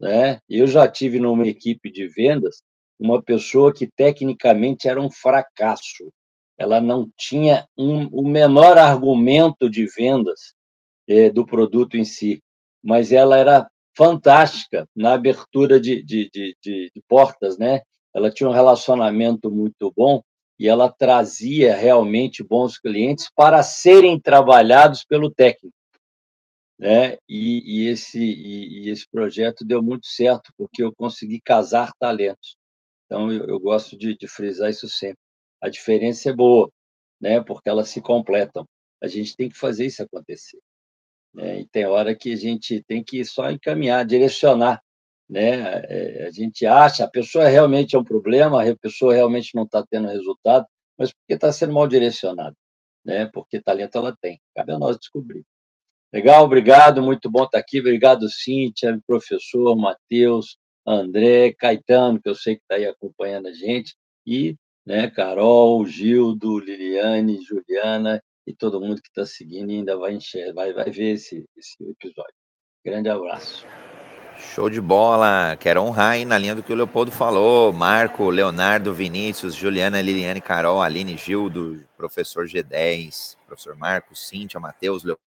[0.00, 0.40] Né?
[0.48, 2.60] Eu já tive numa equipe de vendas
[3.02, 6.12] uma pessoa que tecnicamente era um fracasso.
[6.56, 10.54] Ela não tinha um, o menor argumento de vendas,
[11.08, 12.40] é, do produto em si,
[12.82, 17.82] mas ela era fantástica na abertura de, de, de, de, portas, né?
[18.14, 20.22] Ela tinha um relacionamento muito bom
[20.58, 25.74] e ela trazia realmente bons clientes para serem trabalhados pelo técnico.
[26.78, 27.16] Né?
[27.28, 32.56] E, e esse, e, e, esse projeto deu muito certo, porque eu consegui casar talentos.
[33.12, 35.18] Então, eu, eu gosto de, de, frisar isso sempre.
[35.60, 36.72] A diferença é boa,
[37.20, 37.42] né?
[37.42, 38.66] porque elas se completam.
[39.02, 40.58] A gente tem que fazer isso acontecer.
[41.34, 41.60] Né?
[41.60, 44.82] E tem hora que a gente tem que só encaminhar, direcionar.
[45.28, 45.82] Né?
[45.90, 49.84] É, a gente acha, a pessoa realmente é um problema, a pessoa realmente não está
[49.84, 52.56] tendo resultado, mas porque está sendo mal direcionada,
[53.04, 53.26] né?
[53.26, 54.40] porque talento ela tem.
[54.56, 55.44] Cabe a nós descobrir.
[56.10, 57.78] Legal, obrigado, muito bom estar aqui.
[57.78, 60.56] Obrigado, Cíntia, professor, Matheus,
[60.86, 63.94] André, Caetano, que eu sei que está aí acompanhando a gente,
[64.26, 70.52] e né, Carol, Gildo, Liliane, Juliana e todo mundo que está seguindo ainda vai enxergar,
[70.52, 72.34] vai, vai ver esse, esse episódio.
[72.84, 73.64] Grande abraço.
[74.36, 75.56] Show de bola!
[75.58, 77.72] Quero honrar aí na linha do que o Leopoldo falou.
[77.72, 85.31] Marco, Leonardo, Vinícius, Juliana, Liliane, Carol, Aline, Gildo, professor G10, professor Marcos, Cíntia, Matheus, Leopoldo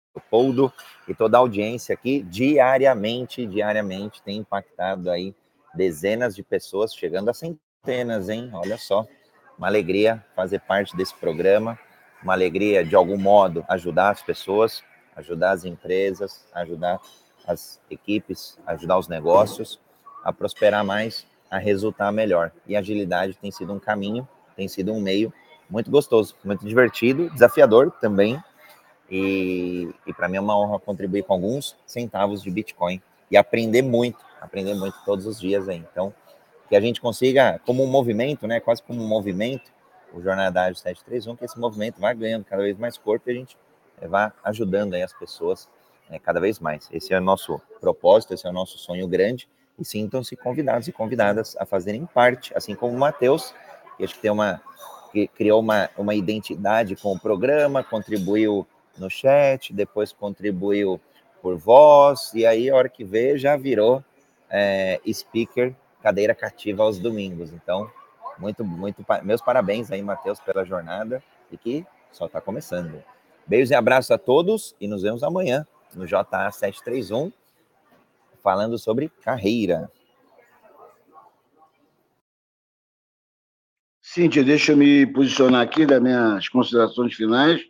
[1.07, 5.33] e toda a audiência aqui diariamente, diariamente tem impactado aí
[5.73, 8.49] dezenas de pessoas, chegando a centenas, hein?
[8.53, 9.05] Olha só,
[9.57, 11.77] uma alegria fazer parte desse programa
[12.21, 14.83] uma alegria de algum modo ajudar as pessoas,
[15.15, 16.99] ajudar as empresas, ajudar
[17.47, 19.79] as equipes, ajudar os negócios
[20.23, 22.51] a prosperar mais, a resultar melhor.
[22.65, 25.33] E agilidade tem sido um caminho, tem sido um meio
[25.69, 28.41] muito gostoso, muito divertido, desafiador também.
[29.09, 33.01] E, e para mim é uma honra contribuir com alguns centavos de Bitcoin
[33.31, 35.77] e aprender muito, aprender muito todos os dias aí.
[35.91, 36.13] Então,
[36.67, 39.71] que a gente consiga, como um movimento, né, quase como um movimento,
[40.13, 43.35] o Jornada Ágil 731, que esse movimento vai ganhando cada vez mais corpo e a
[43.35, 43.57] gente
[44.01, 45.69] vai ajudando aí as pessoas
[46.09, 46.89] né, cada vez mais.
[46.91, 49.47] Esse é o nosso propósito, esse é o nosso sonho grande
[49.79, 53.53] e sintam-se convidados e convidadas a fazerem parte, assim como o Matheus,
[53.97, 54.61] que acho que tem uma
[55.11, 58.67] que criou uma, uma identidade com o programa, contribuiu
[58.99, 60.99] no chat, depois contribuiu
[61.41, 64.03] por voz, e aí a hora que vê já virou
[64.49, 67.51] é, speaker cadeira cativa aos domingos.
[67.51, 67.89] Então,
[68.37, 73.03] muito, muito, meus parabéns aí, Matheus, pela jornada e que só está começando.
[73.45, 77.31] Beijos e abraços a todos e nos vemos amanhã no JA 731,
[78.43, 79.91] falando sobre carreira.
[84.01, 87.61] Cíntia, deixa eu me posicionar aqui das minhas considerações finais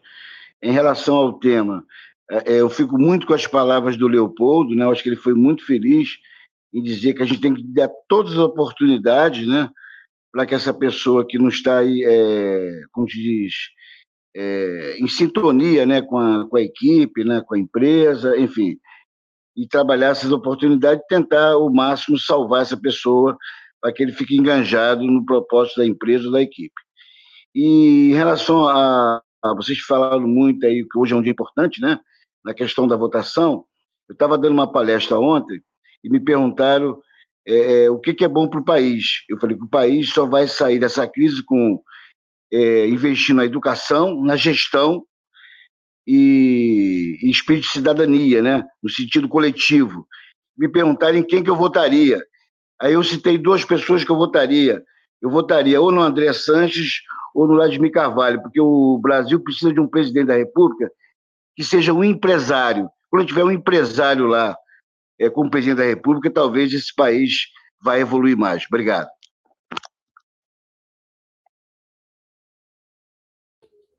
[0.62, 1.84] em relação ao tema.
[2.30, 4.86] É, é, eu fico muito com as palavras do Leopoldo, né?
[4.86, 6.18] Eu acho que ele foi muito feliz
[6.74, 9.70] em dizer que a gente tem que dar todas as oportunidades, né?
[10.32, 13.54] para que essa pessoa que não está aí, é, como se diz,
[14.36, 18.78] é, em sintonia né, com, a, com a equipe, né, com a empresa, enfim,
[19.56, 23.36] e trabalhar essas oportunidades, tentar o máximo salvar essa pessoa
[23.82, 26.76] para que ele fique enganjado no propósito da empresa ou da equipe.
[27.56, 29.22] E em relação a, a
[29.56, 32.00] vocês falaram muito aí, que hoje é um dia importante, né?
[32.44, 33.66] Na questão da votação,
[34.08, 35.62] eu estava dando uma palestra ontem
[36.04, 37.02] e me perguntaram
[37.48, 39.24] é, é o que, que é bom para o país.
[39.30, 41.82] Eu falei que o país só vai sair dessa crise com
[42.52, 45.06] é, investindo na educação, na gestão
[46.06, 48.66] e, e espírito de cidadania, né?
[48.82, 50.08] no sentido coletivo.
[50.58, 52.24] Me perguntaram em quem que eu votaria.
[52.82, 54.84] Aí eu citei duas pessoas que eu votaria.
[55.22, 57.02] Eu votaria ou no André Sanches
[57.38, 60.92] ou no Vladimir Carvalho, porque o Brasil precisa de um presidente da República
[61.56, 62.90] que seja um empresário.
[63.12, 64.58] Quando tiver um empresário lá
[65.20, 67.46] é, como presidente da República, talvez esse país
[67.80, 68.66] vai evoluir mais.
[68.66, 69.08] Obrigado.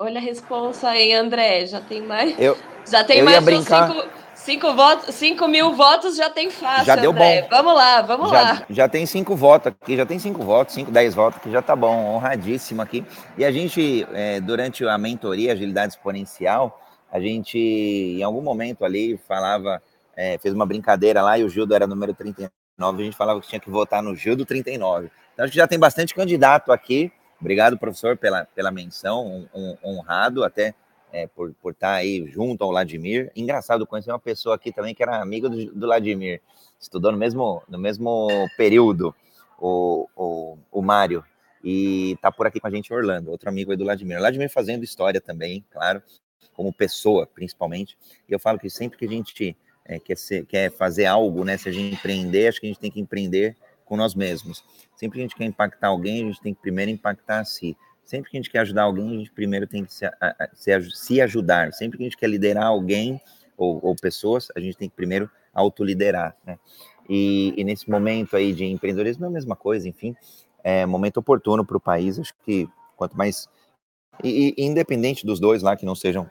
[0.01, 1.64] Olha a resposta aí, André.
[1.66, 2.36] Já tem mais.
[2.41, 2.59] Eu,
[2.91, 3.93] já tem eu mais brincar...
[3.93, 4.09] cinco,
[4.45, 6.86] cinco, votos, cinco mil votos, já tem fácil.
[6.86, 7.43] Já deu André.
[7.43, 7.49] bom.
[7.51, 8.66] Vamos lá, vamos já, lá.
[8.68, 11.74] Já tem cinco votos aqui, já tem cinco votos, cinco, dez votos aqui, já tá
[11.76, 13.05] bom, honradíssimo aqui.
[13.36, 16.80] E a gente, é, durante a mentoria Agilidade Exponencial,
[17.11, 19.82] a gente, em algum momento ali, falava,
[20.16, 23.49] é, fez uma brincadeira lá e o Gildo era número 39, a gente falava que
[23.49, 25.11] tinha que votar no Gildo 39.
[25.32, 29.76] Então, a gente já tem bastante candidato aqui Obrigado, professor, pela, pela menção, um, um,
[29.84, 30.74] honrado até
[31.12, 33.30] é, por, por estar aí junto ao Vladimir.
[33.34, 36.40] Engraçado, conhecer uma pessoa aqui também que era amigo do, do Vladimir,
[36.80, 39.14] estudou no mesmo, no mesmo período,
[39.59, 41.24] o, o, o Mário,
[41.62, 44.18] e está por aqui com a gente Orlando, outro amigo aí do Vladimir.
[44.18, 46.02] Vladimir fazendo história também, claro,
[46.54, 47.96] como pessoa, principalmente.
[48.28, 51.56] E eu falo que sempre que a gente é, quer, ser, quer fazer algo, né,
[51.56, 54.62] se a gente empreender, acho que a gente tem que empreender com nós mesmos.
[54.96, 57.76] Sempre que a gente quer impactar alguém, a gente tem que primeiro impactar a si.
[58.09, 60.70] Sempre que a gente quer ajudar alguém, a gente primeiro tem que se, a, se,
[60.92, 61.74] se ajudar.
[61.74, 63.20] Sempre que a gente quer liderar alguém
[63.54, 66.59] ou, ou pessoas, a gente tem que primeiro autoliderar, né?
[67.06, 70.16] E, e, nesse momento aí de empreendedorismo é a mesma coisa, enfim,
[70.64, 72.18] é momento oportuno para o país.
[72.18, 73.46] Acho que quanto mais.
[74.24, 76.30] E, e, independente dos dois lá que não sejam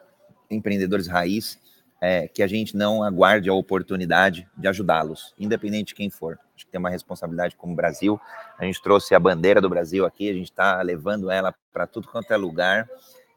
[0.49, 1.59] empreendedores raiz,
[2.01, 6.39] é, que a gente não aguarde a oportunidade de ajudá-los, independente de quem for.
[6.57, 8.19] Acho que tem uma responsabilidade como Brasil.
[8.57, 12.07] A gente trouxe a bandeira do Brasil aqui, a gente está levando ela para tudo
[12.07, 12.89] quanto é lugar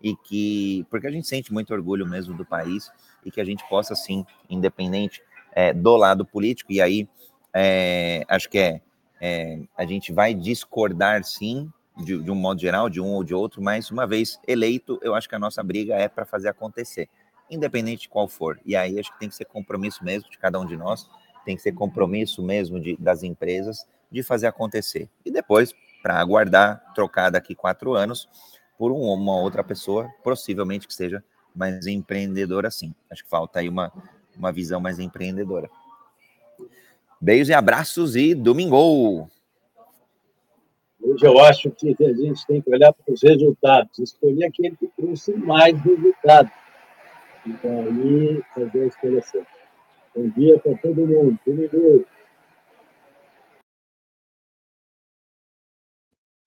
[0.03, 2.91] e que porque a gente sente muito orgulho mesmo do país
[3.23, 6.73] e que a gente possa sim, independente é, do lado político.
[6.73, 7.07] E aí
[7.53, 8.81] é, acho que é,
[9.21, 13.35] é, a gente vai discordar sim de, de um modo geral, de um ou de
[13.35, 17.07] outro, mas uma vez eleito, eu acho que a nossa briga é para fazer acontecer
[17.51, 18.59] independente de qual for.
[18.65, 21.11] E aí acho que tem que ser compromisso mesmo de cada um de nós,
[21.45, 25.09] tem que ser compromisso mesmo de, das empresas de fazer acontecer.
[25.25, 28.29] E depois, para aguardar, trocar daqui quatro anos
[28.79, 31.23] por um, uma outra pessoa, possivelmente que seja
[31.55, 32.95] mais empreendedora assim.
[33.11, 33.93] Acho que falta aí uma,
[34.37, 35.71] uma visão mais empreendedora.
[37.21, 39.29] Beijos e abraços e domingo!
[41.03, 44.87] Hoje eu acho que a gente tem que olhar para os resultados, escolher aquele que
[44.97, 46.53] trouxe mais resultados
[47.47, 49.60] então, aí, fazer a escolha certa.
[50.41, 51.39] Dia para todo mundo.
[51.45, 52.07] Domingo.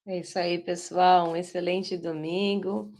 [0.07, 1.29] É isso aí, pessoal.
[1.29, 2.91] Um excelente domingo.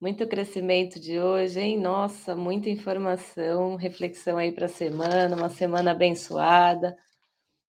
[0.00, 1.80] Muito crescimento de hoje, hein?
[1.80, 6.96] Nossa, muita informação, reflexão aí para a semana, uma semana abençoada.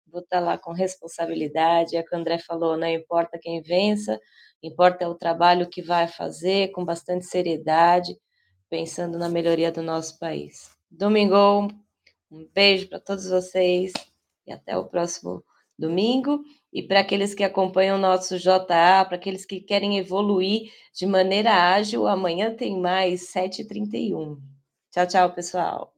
[0.05, 1.95] Vou estar tá lá com responsabilidade.
[1.97, 4.19] É o que o André falou, não importa quem vença,
[4.61, 8.15] importa o trabalho que vai fazer com bastante seriedade
[8.69, 10.69] pensando na melhoria do nosso país.
[10.91, 11.67] Domingo,
[12.31, 13.93] um beijo para todos vocês
[14.45, 15.43] e até o próximo
[15.77, 16.43] domingo.
[16.71, 21.51] E para aqueles que acompanham o nosso JA, para aqueles que querem evoluir de maneira
[21.73, 24.37] ágil, amanhã tem mais 7h31.
[24.91, 25.96] Tchau, tchau, pessoal.